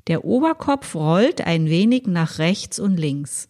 Der 0.08 0.24
Oberkopf 0.24 0.94
rollt 0.94 1.42
ein 1.42 1.66
wenig 1.66 2.06
nach 2.06 2.38
rechts 2.38 2.78
und 2.78 2.96
links. 2.96 3.48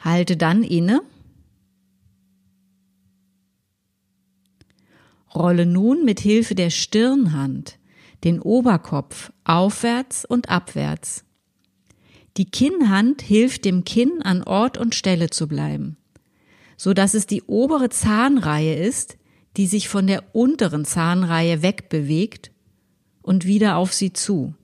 Halte 0.00 0.36
dann 0.36 0.64
inne. 0.64 1.02
Rolle 5.32 5.64
nun 5.64 6.04
mit 6.04 6.20
Hilfe 6.20 6.54
der 6.54 6.70
Stirnhand 6.70 7.78
den 8.24 8.40
Oberkopf 8.40 9.32
aufwärts 9.44 10.24
und 10.24 10.48
abwärts. 10.48 11.24
Die 12.36 12.44
Kinnhand 12.44 13.20
hilft 13.22 13.64
dem 13.64 13.84
Kinn 13.84 14.22
an 14.22 14.42
Ort 14.42 14.78
und 14.78 14.94
Stelle 14.94 15.30
zu 15.30 15.48
bleiben, 15.48 15.96
so 16.76 16.94
dass 16.94 17.14
es 17.14 17.26
die 17.26 17.42
obere 17.42 17.88
Zahnreihe 17.88 18.76
ist, 18.76 19.18
die 19.56 19.66
sich 19.66 19.88
von 19.88 20.06
der 20.06 20.34
unteren 20.34 20.84
Zahnreihe 20.84 21.62
wegbewegt 21.62 22.50
und 23.20 23.46
wieder 23.46 23.76
auf 23.76 23.92
sie 23.92 24.12
zu. 24.12 24.54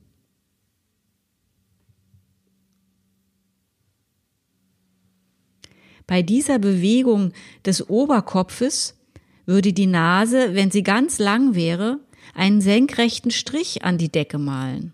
Bei 6.07 6.23
dieser 6.23 6.57
Bewegung 6.57 7.33
des 7.65 7.87
Oberkopfes 7.87 8.97
würde 9.45 9.73
die 9.73 9.85
Nase, 9.85 10.55
wenn 10.55 10.71
sie 10.71 10.81
ganz 10.81 11.19
lang 11.19 11.53
wäre, 11.53 11.99
einen 12.33 12.61
senkrechten 12.61 13.29
Strich 13.29 13.83
an 13.83 13.99
die 13.99 14.11
Decke 14.11 14.39
malen. 14.39 14.93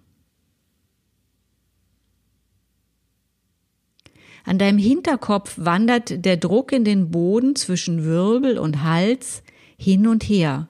An 4.44 4.60
deinem 4.60 4.78
Hinterkopf 4.78 5.56
wandert 5.58 6.26
der 6.26 6.38
Druck 6.38 6.72
in 6.72 6.84
den 6.84 7.10
Boden 7.12 7.56
zwischen 7.56 8.04
Wirbel 8.04 8.60
und 8.60 8.84
Hals 8.84 9.42
hin 9.78 10.08
und 10.08 10.24
her, 10.24 10.68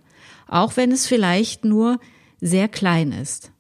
auch 0.47 0.77
wenn 0.77 0.91
es 0.91 1.07
vielleicht 1.07 1.65
nur 1.65 1.99
sehr 2.41 2.67
klein 2.67 3.11
ist. 3.11 3.51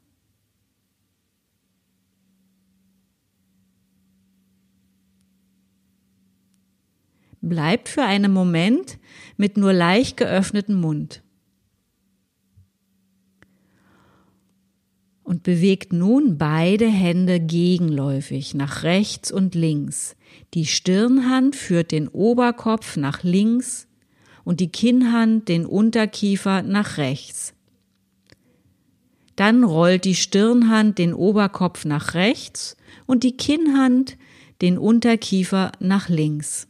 Bleibt 7.41 7.89
für 7.89 8.01
einen 8.01 8.33
Moment 8.33 8.97
mit 9.37 9.55
nur 9.55 9.71
leicht 9.71 10.17
geöffnetem 10.17 10.81
Mund. 10.81 11.21
Und 15.21 15.43
bewegt 15.43 15.93
nun 15.93 16.39
beide 16.39 16.87
Hände 16.87 17.39
gegenläufig 17.39 18.55
nach 18.55 18.81
rechts 18.81 19.31
und 19.31 19.53
links. 19.53 20.15
Die 20.55 20.65
Stirnhand 20.65 21.55
führt 21.55 21.91
den 21.91 22.07
Oberkopf 22.07 22.97
nach 22.97 23.21
links 23.21 23.87
und 24.45 24.61
die 24.61 24.69
Kinnhand 24.69 25.49
den 25.49 25.65
Unterkiefer 25.65 26.61
nach 26.61 26.97
rechts. 26.97 27.53
Dann 29.35 29.65
rollt 29.65 30.05
die 30.05 30.15
Stirnhand 30.15 30.97
den 30.97 31.13
Oberkopf 31.13 31.83
nach 31.83 32.13
rechts 32.13 32.77
und 33.05 33.25
die 33.25 33.35
Kinnhand 33.35 34.17
den 34.61 34.77
Unterkiefer 34.77 35.73
nach 35.79 36.07
links. 36.07 36.67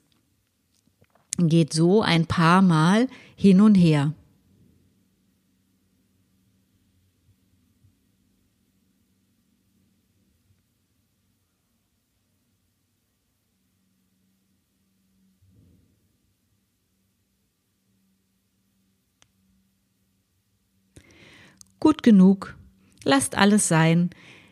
Geht 1.38 1.74
so 1.74 2.02
ein 2.02 2.26
paar 2.26 2.64
Mal 2.64 3.08
hin 3.36 3.62
und 3.62 3.76
her. 3.76 4.14
Gut 21.86 21.95
genug. 22.06 22.56
Lasst 23.04 23.36
alles 23.36 23.68
sein. 23.68 24.12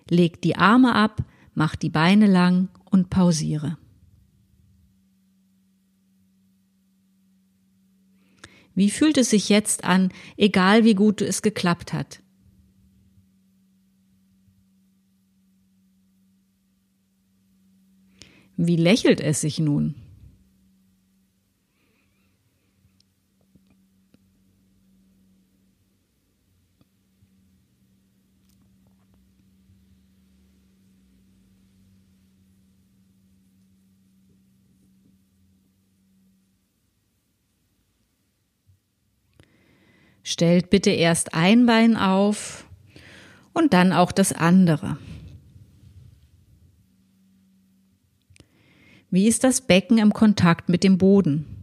Legt 0.10 0.44
die 0.44 0.58
Arme 0.58 0.94
ab, 0.94 1.24
macht 1.54 1.82
die 1.82 1.90
Beine 1.90 2.28
lang 2.28 2.68
und 2.92 3.10
pausiere. 3.10 3.78
Wie 8.76 8.90
fühlt 8.90 9.18
es 9.18 9.30
sich 9.30 9.48
jetzt 9.50 9.86
an, 9.86 10.12
egal 10.36 10.84
wie 10.84 10.96
gut 10.96 11.22
es 11.22 11.42
geklappt 11.42 11.94
hat? 11.94 12.22
Wie 18.58 18.76
lächelt 18.76 19.22
es 19.22 19.42
sich 19.42 19.60
nun? 19.60 20.03
Stellt 40.34 40.70
bitte 40.70 40.90
erst 40.90 41.34
ein 41.34 41.66
Bein 41.66 41.96
auf 41.96 42.68
und 43.54 43.74
dann 43.74 43.94
auch 43.94 44.12
das 44.12 44.34
andere. 44.34 44.98
Wie 49.10 49.28
ist 49.28 49.44
das 49.44 49.62
Becken 49.62 50.00
im 50.00 50.12
Kontakt 50.12 50.70
mit 50.70 50.84
dem 50.84 50.98
Boden? 50.98 51.54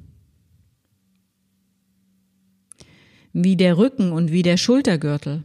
wie 3.32 3.56
der 3.56 3.78
Rücken 3.78 4.12
und 4.12 4.32
wie 4.32 4.42
der 4.42 4.56
Schultergürtel. 4.56 5.44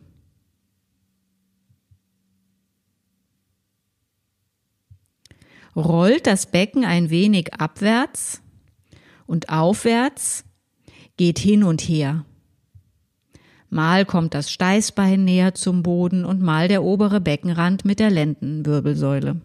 Rollt 5.75 6.25
das 6.25 6.45
Becken 6.45 6.85
ein 6.85 7.09
wenig 7.09 7.53
abwärts 7.53 8.41
und 9.27 9.49
aufwärts, 9.49 10.45
geht 11.17 11.37
hin 11.37 11.63
und 11.63 11.81
her. 11.81 12.25
Mal 13.69 14.05
kommt 14.05 14.33
das 14.33 14.51
Steißbein 14.51 15.23
näher 15.23 15.53
zum 15.53 15.83
Boden 15.83 16.23
und 16.23 16.41
mal 16.41 16.67
der 16.67 16.83
obere 16.83 17.19
Beckenrand 17.19 17.83
mit 17.85 17.99
der 17.99 18.11
Lendenwirbelsäule. 18.11 19.41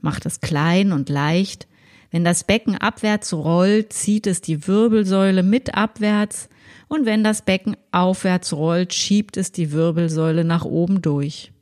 Macht 0.00 0.24
es 0.24 0.40
klein 0.40 0.92
und 0.92 1.08
leicht. 1.08 1.66
Wenn 2.10 2.24
das 2.24 2.44
Becken 2.44 2.76
abwärts 2.76 3.32
rollt, 3.32 3.92
zieht 3.92 4.26
es 4.26 4.40
die 4.40 4.66
Wirbelsäule 4.66 5.42
mit 5.42 5.74
abwärts 5.74 6.48
und 6.88 7.06
wenn 7.06 7.22
das 7.22 7.42
Becken 7.42 7.76
aufwärts 7.92 8.52
rollt, 8.52 8.92
schiebt 8.92 9.36
es 9.36 9.52
die 9.52 9.70
Wirbelsäule 9.70 10.44
nach 10.44 10.64
oben 10.64 11.02
durch. 11.02 11.52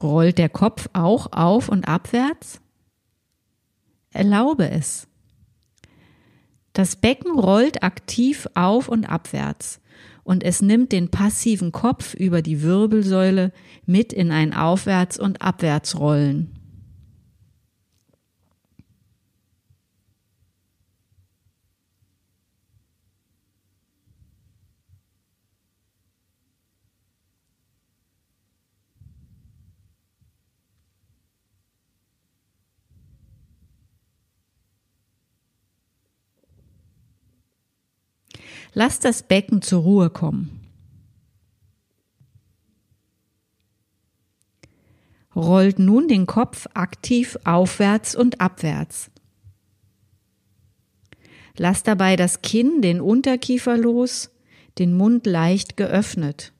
Rollt 0.00 0.38
der 0.38 0.48
Kopf 0.48 0.88
auch 0.92 1.32
auf 1.32 1.68
und 1.68 1.88
abwärts? 1.88 2.60
Erlaube 4.10 4.70
es. 4.70 5.08
Das 6.74 6.96
Becken 6.96 7.38
rollt 7.38 7.82
aktiv 7.82 8.48
auf 8.54 8.88
und 8.88 9.06
abwärts 9.06 9.80
und 10.24 10.42
es 10.42 10.60
nimmt 10.60 10.90
den 10.90 11.08
passiven 11.08 11.70
Kopf 11.70 12.14
über 12.14 12.42
die 12.42 12.62
Wirbelsäule 12.62 13.52
mit 13.86 14.12
in 14.12 14.32
ein 14.32 14.52
Aufwärts- 14.52 15.18
und 15.18 15.40
Abwärtsrollen. 15.40 16.53
Lass 38.74 38.98
das 38.98 39.22
Becken 39.22 39.62
zur 39.62 39.82
Ruhe 39.82 40.10
kommen. 40.10 40.60
Rollt 45.34 45.78
nun 45.78 46.08
den 46.08 46.26
Kopf 46.26 46.66
aktiv 46.74 47.38
aufwärts 47.44 48.14
und 48.14 48.40
abwärts. 48.40 49.10
Lass 51.56 51.84
dabei 51.84 52.16
das 52.16 52.42
Kinn, 52.42 52.82
den 52.82 53.00
Unterkiefer 53.00 53.76
los, 53.76 54.30
den 54.78 54.92
Mund 54.96 55.24
leicht 55.24 55.76
geöffnet. 55.76 56.52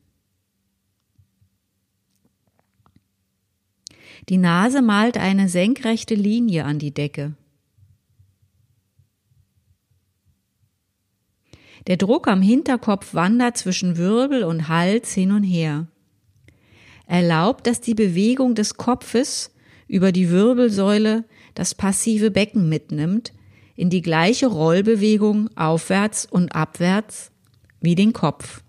Die 4.29 4.39
Nase 4.39 4.83
malt 4.83 5.19
eine 5.19 5.49
senkrechte 5.49 6.15
Linie 6.15 6.65
an 6.65 6.79
die 6.79 6.95
Decke. 6.95 7.35
Der 11.87 11.99
Druck 11.99 12.29
am 12.29 12.41
Hinterkopf 12.41 13.13
wandert 13.15 13.59
zwischen 13.59 13.99
Wirbel 13.99 14.45
und 14.45 14.69
Hals 14.69 15.13
hin 15.13 15.33
und 15.33 15.43
her. 15.43 15.87
Erlaubt, 17.07 17.67
dass 17.67 17.83
die 17.83 17.95
Bewegung 17.95 18.55
des 18.55 18.77
Kopfes 18.77 19.53
über 19.87 20.11
die 20.11 20.31
Wirbelsäule 20.31 21.25
das 21.55 21.75
passive 21.75 22.31
Becken 22.31 22.69
mitnimmt, 22.69 23.35
in 23.77 23.91
die 23.91 24.01
gleiche 24.01 24.47
Rollbewegung 24.47 25.55
aufwärts 25.57 26.25
und 26.25 26.55
abwärts 26.55 27.33
wie 27.81 27.95
den 27.95 28.15
Kopf. 28.15 28.63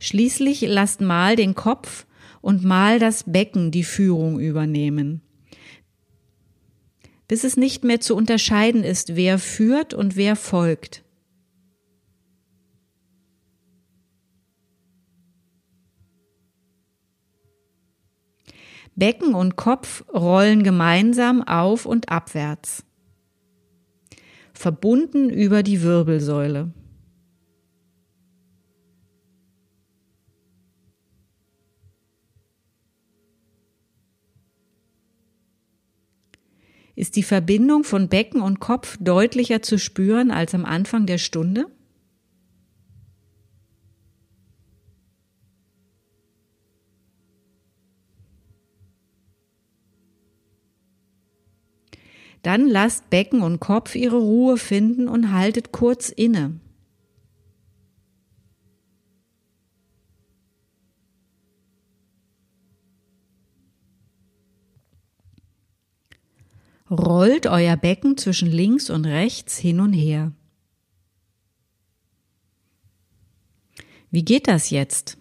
Schließlich 0.00 0.62
lasst 0.62 1.00
mal 1.00 1.36
den 1.36 1.54
Kopf 1.54 2.06
und 2.40 2.64
mal 2.64 2.98
das 2.98 3.24
Becken 3.24 3.70
die 3.70 3.84
Führung 3.84 4.40
übernehmen. 4.40 5.22
Bis 7.26 7.44
es 7.44 7.56
nicht 7.56 7.84
mehr 7.84 8.00
zu 8.00 8.16
unterscheiden 8.16 8.84
ist, 8.84 9.16
wer 9.16 9.38
führt 9.38 9.92
und 9.94 10.16
wer 10.16 10.36
folgt. 10.36 11.04
Becken 18.98 19.34
und 19.34 19.54
Kopf 19.54 20.04
rollen 20.12 20.64
gemeinsam 20.64 21.40
auf 21.42 21.86
und 21.86 22.08
abwärts, 22.08 22.84
verbunden 24.52 25.30
über 25.30 25.62
die 25.62 25.82
Wirbelsäule. 25.82 26.72
Ist 36.98 37.14
die 37.14 37.22
Verbindung 37.22 37.84
von 37.84 38.08
Becken 38.08 38.40
und 38.42 38.58
Kopf 38.58 38.96
deutlicher 39.00 39.62
zu 39.62 39.78
spüren 39.78 40.32
als 40.32 40.52
am 40.52 40.64
Anfang 40.64 41.06
der 41.06 41.18
Stunde? 41.18 41.66
Dann 52.42 52.66
lasst 52.66 53.08
Becken 53.10 53.42
und 53.42 53.60
Kopf 53.60 53.94
ihre 53.94 54.18
Ruhe 54.18 54.56
finden 54.56 55.06
und 55.06 55.30
haltet 55.30 55.70
kurz 55.70 56.08
inne. 56.08 56.58
Rollt 66.90 67.46
euer 67.46 67.76
Becken 67.76 68.16
zwischen 68.16 68.50
links 68.50 68.90
und 68.90 69.04
rechts 69.04 69.58
hin 69.58 69.80
und 69.80 69.92
her. 69.92 70.32
Wie 74.10 74.24
geht 74.24 74.48
das 74.48 74.70
jetzt? 74.70 75.18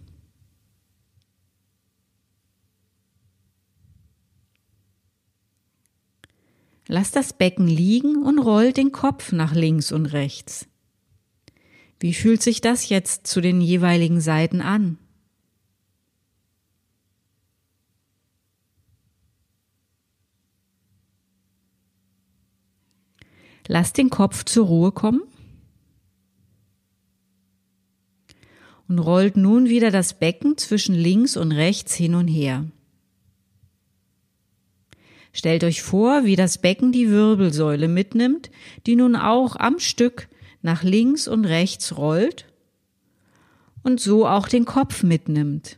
Lasst 6.87 7.17
das 7.17 7.33
Becken 7.33 7.67
liegen 7.67 8.23
und 8.23 8.39
rollt 8.39 8.77
den 8.77 8.93
Kopf 8.93 9.33
nach 9.33 9.53
links 9.53 9.91
und 9.91 10.05
rechts. 10.05 10.67
Wie 11.99 12.13
fühlt 12.13 12.41
sich 12.41 12.61
das 12.61 12.87
jetzt 12.87 13.27
zu 13.27 13.41
den 13.41 13.59
jeweiligen 13.59 14.21
Seiten 14.21 14.61
an? 14.61 14.97
Lasst 23.65 23.97
den 23.97 24.09
Kopf 24.09 24.43
zur 24.43 24.67
Ruhe 24.67 24.91
kommen 24.91 25.21
und 28.87 28.99
rollt 28.99 29.37
nun 29.37 29.69
wieder 29.69 29.91
das 29.91 30.13
Becken 30.13 30.57
zwischen 30.57 30.95
links 30.95 31.37
und 31.37 31.51
rechts 31.51 31.93
hin 31.95 32.15
und 32.15 32.27
her. 32.27 32.65
Stellt 35.33 35.63
euch 35.63 35.81
vor, 35.81 36.25
wie 36.25 36.35
das 36.35 36.57
Becken 36.57 36.91
die 36.91 37.09
Wirbelsäule 37.09 37.87
mitnimmt, 37.87 38.49
die 38.85 38.95
nun 38.95 39.15
auch 39.15 39.55
am 39.55 39.79
Stück 39.79 40.29
nach 40.61 40.83
links 40.83 41.27
und 41.27 41.45
rechts 41.45 41.97
rollt 41.97 42.45
und 43.83 43.99
so 43.99 44.27
auch 44.27 44.47
den 44.47 44.65
Kopf 44.65 45.03
mitnimmt. 45.03 45.77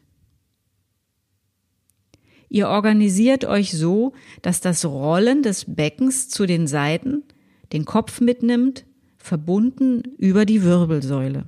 Ihr 2.48 2.70
organisiert 2.70 3.46
euch 3.46 3.78
so, 3.78 4.14
dass 4.42 4.62
das 4.62 4.86
Rollen 4.86 5.44
des 5.44 5.66
Beckens 5.76 6.30
zu 6.30 6.46
den 6.46 6.66
Seiten 6.66 7.24
den 7.72 7.86
Kopf 7.86 8.22
mitnimmt, 8.22 8.86
verbunden 9.17 10.01
über 10.17 10.45
die 10.45 10.63
Wirbelsäule. 10.63 11.45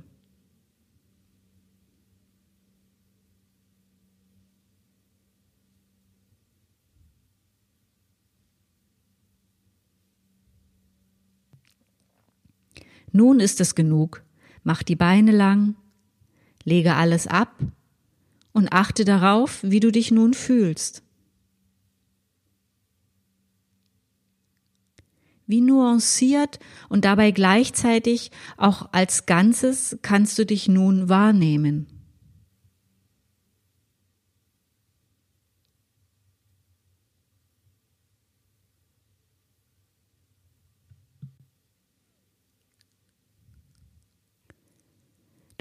Nun 13.12 13.40
ist 13.40 13.60
es 13.60 13.74
genug. 13.74 14.22
Mach 14.64 14.82
die 14.82 14.96
Beine 14.96 15.32
lang, 15.32 15.76
lege 16.64 16.94
alles 16.94 17.26
ab 17.26 17.58
und 18.52 18.72
achte 18.72 19.04
darauf, 19.04 19.62
wie 19.62 19.80
du 19.80 19.90
dich 19.90 20.10
nun 20.10 20.34
fühlst. 20.34 21.02
wie 25.46 25.60
nuanciert 25.60 26.58
und 26.88 27.04
dabei 27.04 27.30
gleichzeitig 27.30 28.30
auch 28.56 28.88
als 28.92 29.26
Ganzes 29.26 29.98
kannst 30.02 30.38
du 30.38 30.46
dich 30.46 30.68
nun 30.68 31.08
wahrnehmen. 31.08 31.86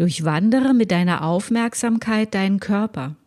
Durchwandere 0.02 0.74
mit 0.74 0.90
deiner 0.90 1.24
Aufmerksamkeit 1.24 2.34
deinen 2.34 2.60
Körper, 2.60 3.18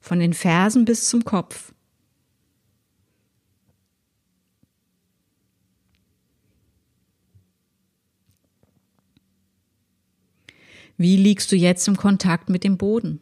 von 0.00 0.18
den 0.18 0.34
Fersen 0.34 0.84
bis 0.84 1.08
zum 1.08 1.24
Kopf. 1.24 1.72
Wie 11.00 11.16
liegst 11.16 11.52
du 11.52 11.56
jetzt 11.56 11.86
im 11.86 11.96
Kontakt 11.96 12.50
mit 12.50 12.64
dem 12.64 12.76
Boden? 12.76 13.20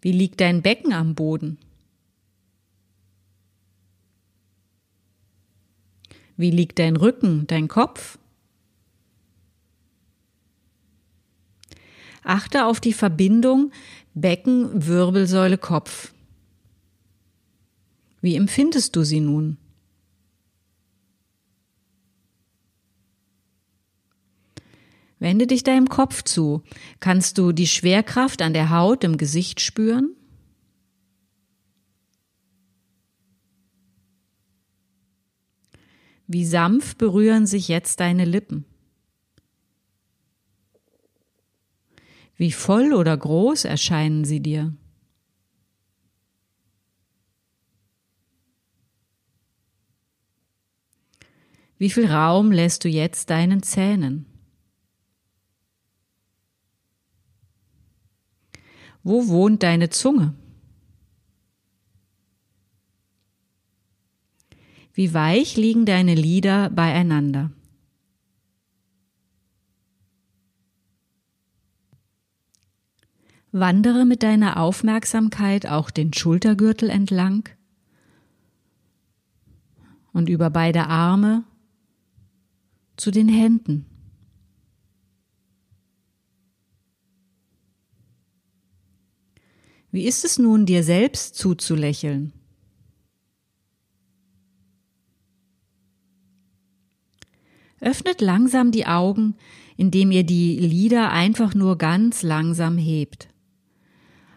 Wie 0.00 0.12
liegt 0.12 0.40
dein 0.40 0.62
Becken 0.62 0.94
am 0.94 1.14
Boden? 1.14 1.58
Wie 6.38 6.50
liegt 6.50 6.78
dein 6.78 6.96
Rücken, 6.96 7.46
dein 7.46 7.68
Kopf? 7.68 8.18
Achte 12.22 12.64
auf 12.64 12.80
die 12.80 12.94
Verbindung 12.94 13.72
Becken, 14.14 14.86
Wirbelsäule, 14.86 15.58
Kopf. 15.58 16.14
Wie 18.22 18.36
empfindest 18.36 18.96
du 18.96 19.04
sie 19.04 19.20
nun? 19.20 19.58
Wende 25.24 25.46
dich 25.46 25.62
deinem 25.62 25.88
Kopf 25.88 26.22
zu. 26.22 26.62
Kannst 27.00 27.38
du 27.38 27.52
die 27.52 27.66
Schwerkraft 27.66 28.42
an 28.42 28.52
der 28.52 28.68
Haut 28.68 29.04
im 29.04 29.16
Gesicht 29.16 29.62
spüren? 29.62 30.14
Wie 36.26 36.44
sanft 36.44 36.98
berühren 36.98 37.46
sich 37.46 37.68
jetzt 37.68 38.00
deine 38.00 38.26
Lippen? 38.26 38.66
Wie 42.36 42.52
voll 42.52 42.92
oder 42.92 43.16
groß 43.16 43.64
erscheinen 43.64 44.26
sie 44.26 44.40
dir? 44.40 44.76
Wie 51.78 51.88
viel 51.88 52.12
Raum 52.12 52.52
lässt 52.52 52.84
du 52.84 52.90
jetzt 52.90 53.30
deinen 53.30 53.62
Zähnen? 53.62 54.26
Wo 59.04 59.28
wohnt 59.28 59.62
deine 59.62 59.90
Zunge? 59.90 60.34
Wie 64.94 65.12
weich 65.12 65.56
liegen 65.56 65.84
deine 65.84 66.14
Lieder 66.14 66.70
beieinander? 66.70 67.50
Wandere 73.52 74.04
mit 74.06 74.22
deiner 74.22 74.56
Aufmerksamkeit 74.58 75.66
auch 75.66 75.90
den 75.90 76.12
Schultergürtel 76.12 76.88
entlang 76.88 77.48
und 80.12 80.28
über 80.28 80.48
beide 80.48 80.86
Arme 80.86 81.44
zu 82.96 83.10
den 83.10 83.28
Händen. 83.28 83.93
Wie 89.94 90.08
ist 90.08 90.24
es 90.24 90.40
nun, 90.40 90.66
dir 90.66 90.82
selbst 90.82 91.36
zuzulächeln? 91.36 92.32
Öffnet 97.80 98.20
langsam 98.20 98.72
die 98.72 98.86
Augen, 98.86 99.36
indem 99.76 100.10
ihr 100.10 100.24
die 100.24 100.58
Lider 100.58 101.12
einfach 101.12 101.54
nur 101.54 101.78
ganz 101.78 102.24
langsam 102.24 102.76
hebt. 102.76 103.28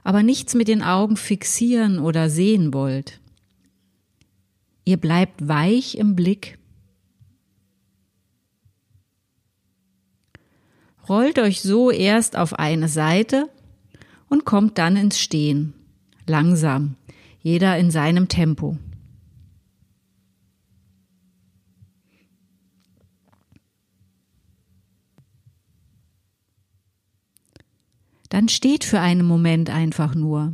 Aber 0.03 0.21
nichts 0.21 0.53
mit 0.53 0.67
den 0.67 0.83
Augen 0.83 1.17
fixieren 1.17 1.97
oder 1.97 2.29
sehen 2.29 2.71
wollt. 2.71 3.19
Ihr 4.85 4.97
bleibt 4.97 5.47
weich 5.47 5.95
im 5.95 6.15
Blick. 6.15 6.59
Rollt 11.09 11.39
euch 11.39 11.63
so 11.63 11.89
erst 11.89 12.35
auf 12.35 12.53
eine 12.53 12.89
Seite 12.89 13.49
und 14.29 14.45
kommt 14.45 14.77
dann 14.77 14.95
ins 14.95 15.19
Stehen. 15.19 15.73
Langsam, 16.25 16.95
jeder 17.41 17.77
in 17.77 17.91
seinem 17.91 18.27
Tempo. 18.27 18.77
Dann 28.29 28.49
steht 28.49 28.83
für 28.83 28.99
einen 28.99 29.25
Moment 29.25 29.69
einfach 29.69 30.13
nur. 30.13 30.53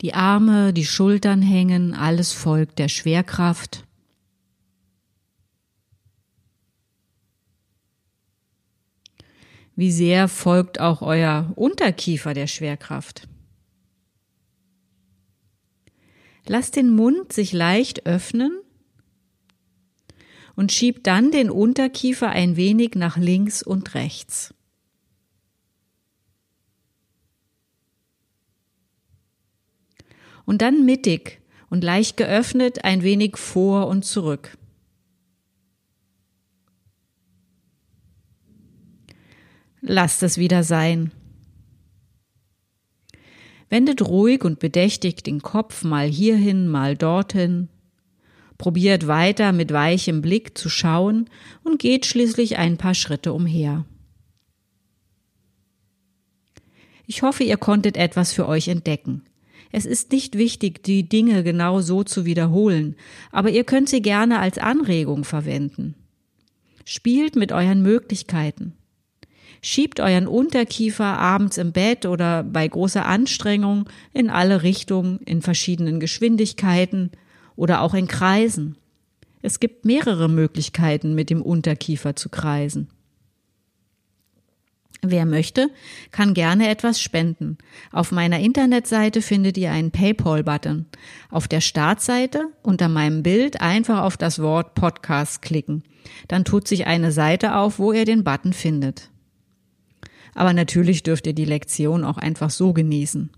Die 0.00 0.14
Arme, 0.14 0.72
die 0.72 0.84
Schultern 0.84 1.42
hängen, 1.42 1.94
alles 1.94 2.32
folgt 2.32 2.78
der 2.78 2.88
Schwerkraft. 2.88 3.87
Wie 9.78 9.92
sehr 9.92 10.26
folgt 10.26 10.80
auch 10.80 11.02
euer 11.02 11.52
Unterkiefer 11.54 12.34
der 12.34 12.48
Schwerkraft? 12.48 13.28
Lasst 16.48 16.74
den 16.74 16.90
Mund 16.90 17.32
sich 17.32 17.52
leicht 17.52 18.04
öffnen 18.04 18.60
und 20.56 20.72
schiebt 20.72 21.06
dann 21.06 21.30
den 21.30 21.48
Unterkiefer 21.48 22.28
ein 22.28 22.56
wenig 22.56 22.96
nach 22.96 23.16
links 23.18 23.62
und 23.62 23.94
rechts. 23.94 24.52
Und 30.44 30.60
dann 30.60 30.84
mittig 30.84 31.40
und 31.70 31.84
leicht 31.84 32.16
geöffnet 32.16 32.84
ein 32.84 33.04
wenig 33.04 33.36
vor 33.36 33.86
und 33.86 34.04
zurück. 34.04 34.57
Lasst 39.88 40.22
es 40.22 40.38
wieder 40.38 40.62
sein. 40.62 41.12
Wendet 43.68 44.02
ruhig 44.02 44.44
und 44.44 44.58
bedächtig 44.58 45.22
den 45.22 45.42
Kopf 45.42 45.84
mal 45.84 46.08
hierhin, 46.08 46.68
mal 46.68 46.96
dorthin. 46.96 47.68
Probiert 48.56 49.06
weiter 49.06 49.52
mit 49.52 49.72
weichem 49.72 50.22
Blick 50.22 50.56
zu 50.56 50.68
schauen 50.68 51.28
und 51.62 51.78
geht 51.78 52.06
schließlich 52.06 52.58
ein 52.58 52.76
paar 52.76 52.94
Schritte 52.94 53.32
umher. 53.32 53.84
Ich 57.06 57.22
hoffe, 57.22 57.44
ihr 57.44 57.56
konntet 57.56 57.96
etwas 57.96 58.32
für 58.32 58.48
euch 58.48 58.68
entdecken. 58.68 59.22
Es 59.70 59.84
ist 59.84 60.12
nicht 60.12 60.36
wichtig, 60.36 60.82
die 60.82 61.08
Dinge 61.08 61.44
genau 61.44 61.80
so 61.80 62.02
zu 62.02 62.24
wiederholen, 62.24 62.96
aber 63.30 63.50
ihr 63.50 63.64
könnt 63.64 63.88
sie 63.88 64.02
gerne 64.02 64.40
als 64.40 64.58
Anregung 64.58 65.24
verwenden. 65.24 65.94
Spielt 66.84 67.36
mit 67.36 67.52
euren 67.52 67.82
Möglichkeiten. 67.82 68.77
Schiebt 69.60 70.00
euren 70.00 70.26
Unterkiefer 70.26 71.18
abends 71.18 71.58
im 71.58 71.72
Bett 71.72 72.06
oder 72.06 72.42
bei 72.44 72.66
großer 72.66 73.04
Anstrengung 73.04 73.88
in 74.12 74.30
alle 74.30 74.62
Richtungen 74.62 75.18
in 75.20 75.42
verschiedenen 75.42 76.00
Geschwindigkeiten 76.00 77.10
oder 77.56 77.80
auch 77.82 77.94
in 77.94 78.06
Kreisen. 78.06 78.76
Es 79.42 79.60
gibt 79.60 79.84
mehrere 79.84 80.28
Möglichkeiten, 80.28 81.14
mit 81.14 81.30
dem 81.30 81.42
Unterkiefer 81.42 82.16
zu 82.16 82.28
kreisen. 82.28 82.88
Wer 85.02 85.26
möchte, 85.26 85.70
kann 86.10 86.34
gerne 86.34 86.68
etwas 86.68 87.00
spenden. 87.00 87.56
Auf 87.92 88.10
meiner 88.10 88.40
Internetseite 88.40 89.22
findet 89.22 89.56
ihr 89.56 89.70
einen 89.70 89.92
PayPal-Button. 89.92 90.86
Auf 91.30 91.46
der 91.46 91.60
Startseite 91.60 92.48
unter 92.62 92.88
meinem 92.88 93.22
Bild 93.22 93.60
einfach 93.60 94.02
auf 94.02 94.16
das 94.16 94.40
Wort 94.40 94.74
Podcast 94.74 95.40
klicken. 95.40 95.84
Dann 96.26 96.44
tut 96.44 96.66
sich 96.66 96.88
eine 96.88 97.12
Seite 97.12 97.54
auf, 97.54 97.78
wo 97.78 97.92
ihr 97.92 98.04
den 98.06 98.24
Button 98.24 98.52
findet. 98.52 99.10
Aber 100.38 100.52
natürlich 100.52 101.02
dürft 101.02 101.26
ihr 101.26 101.32
die 101.32 101.44
Lektion 101.44 102.04
auch 102.04 102.16
einfach 102.16 102.50
so 102.50 102.72
genießen. 102.72 103.30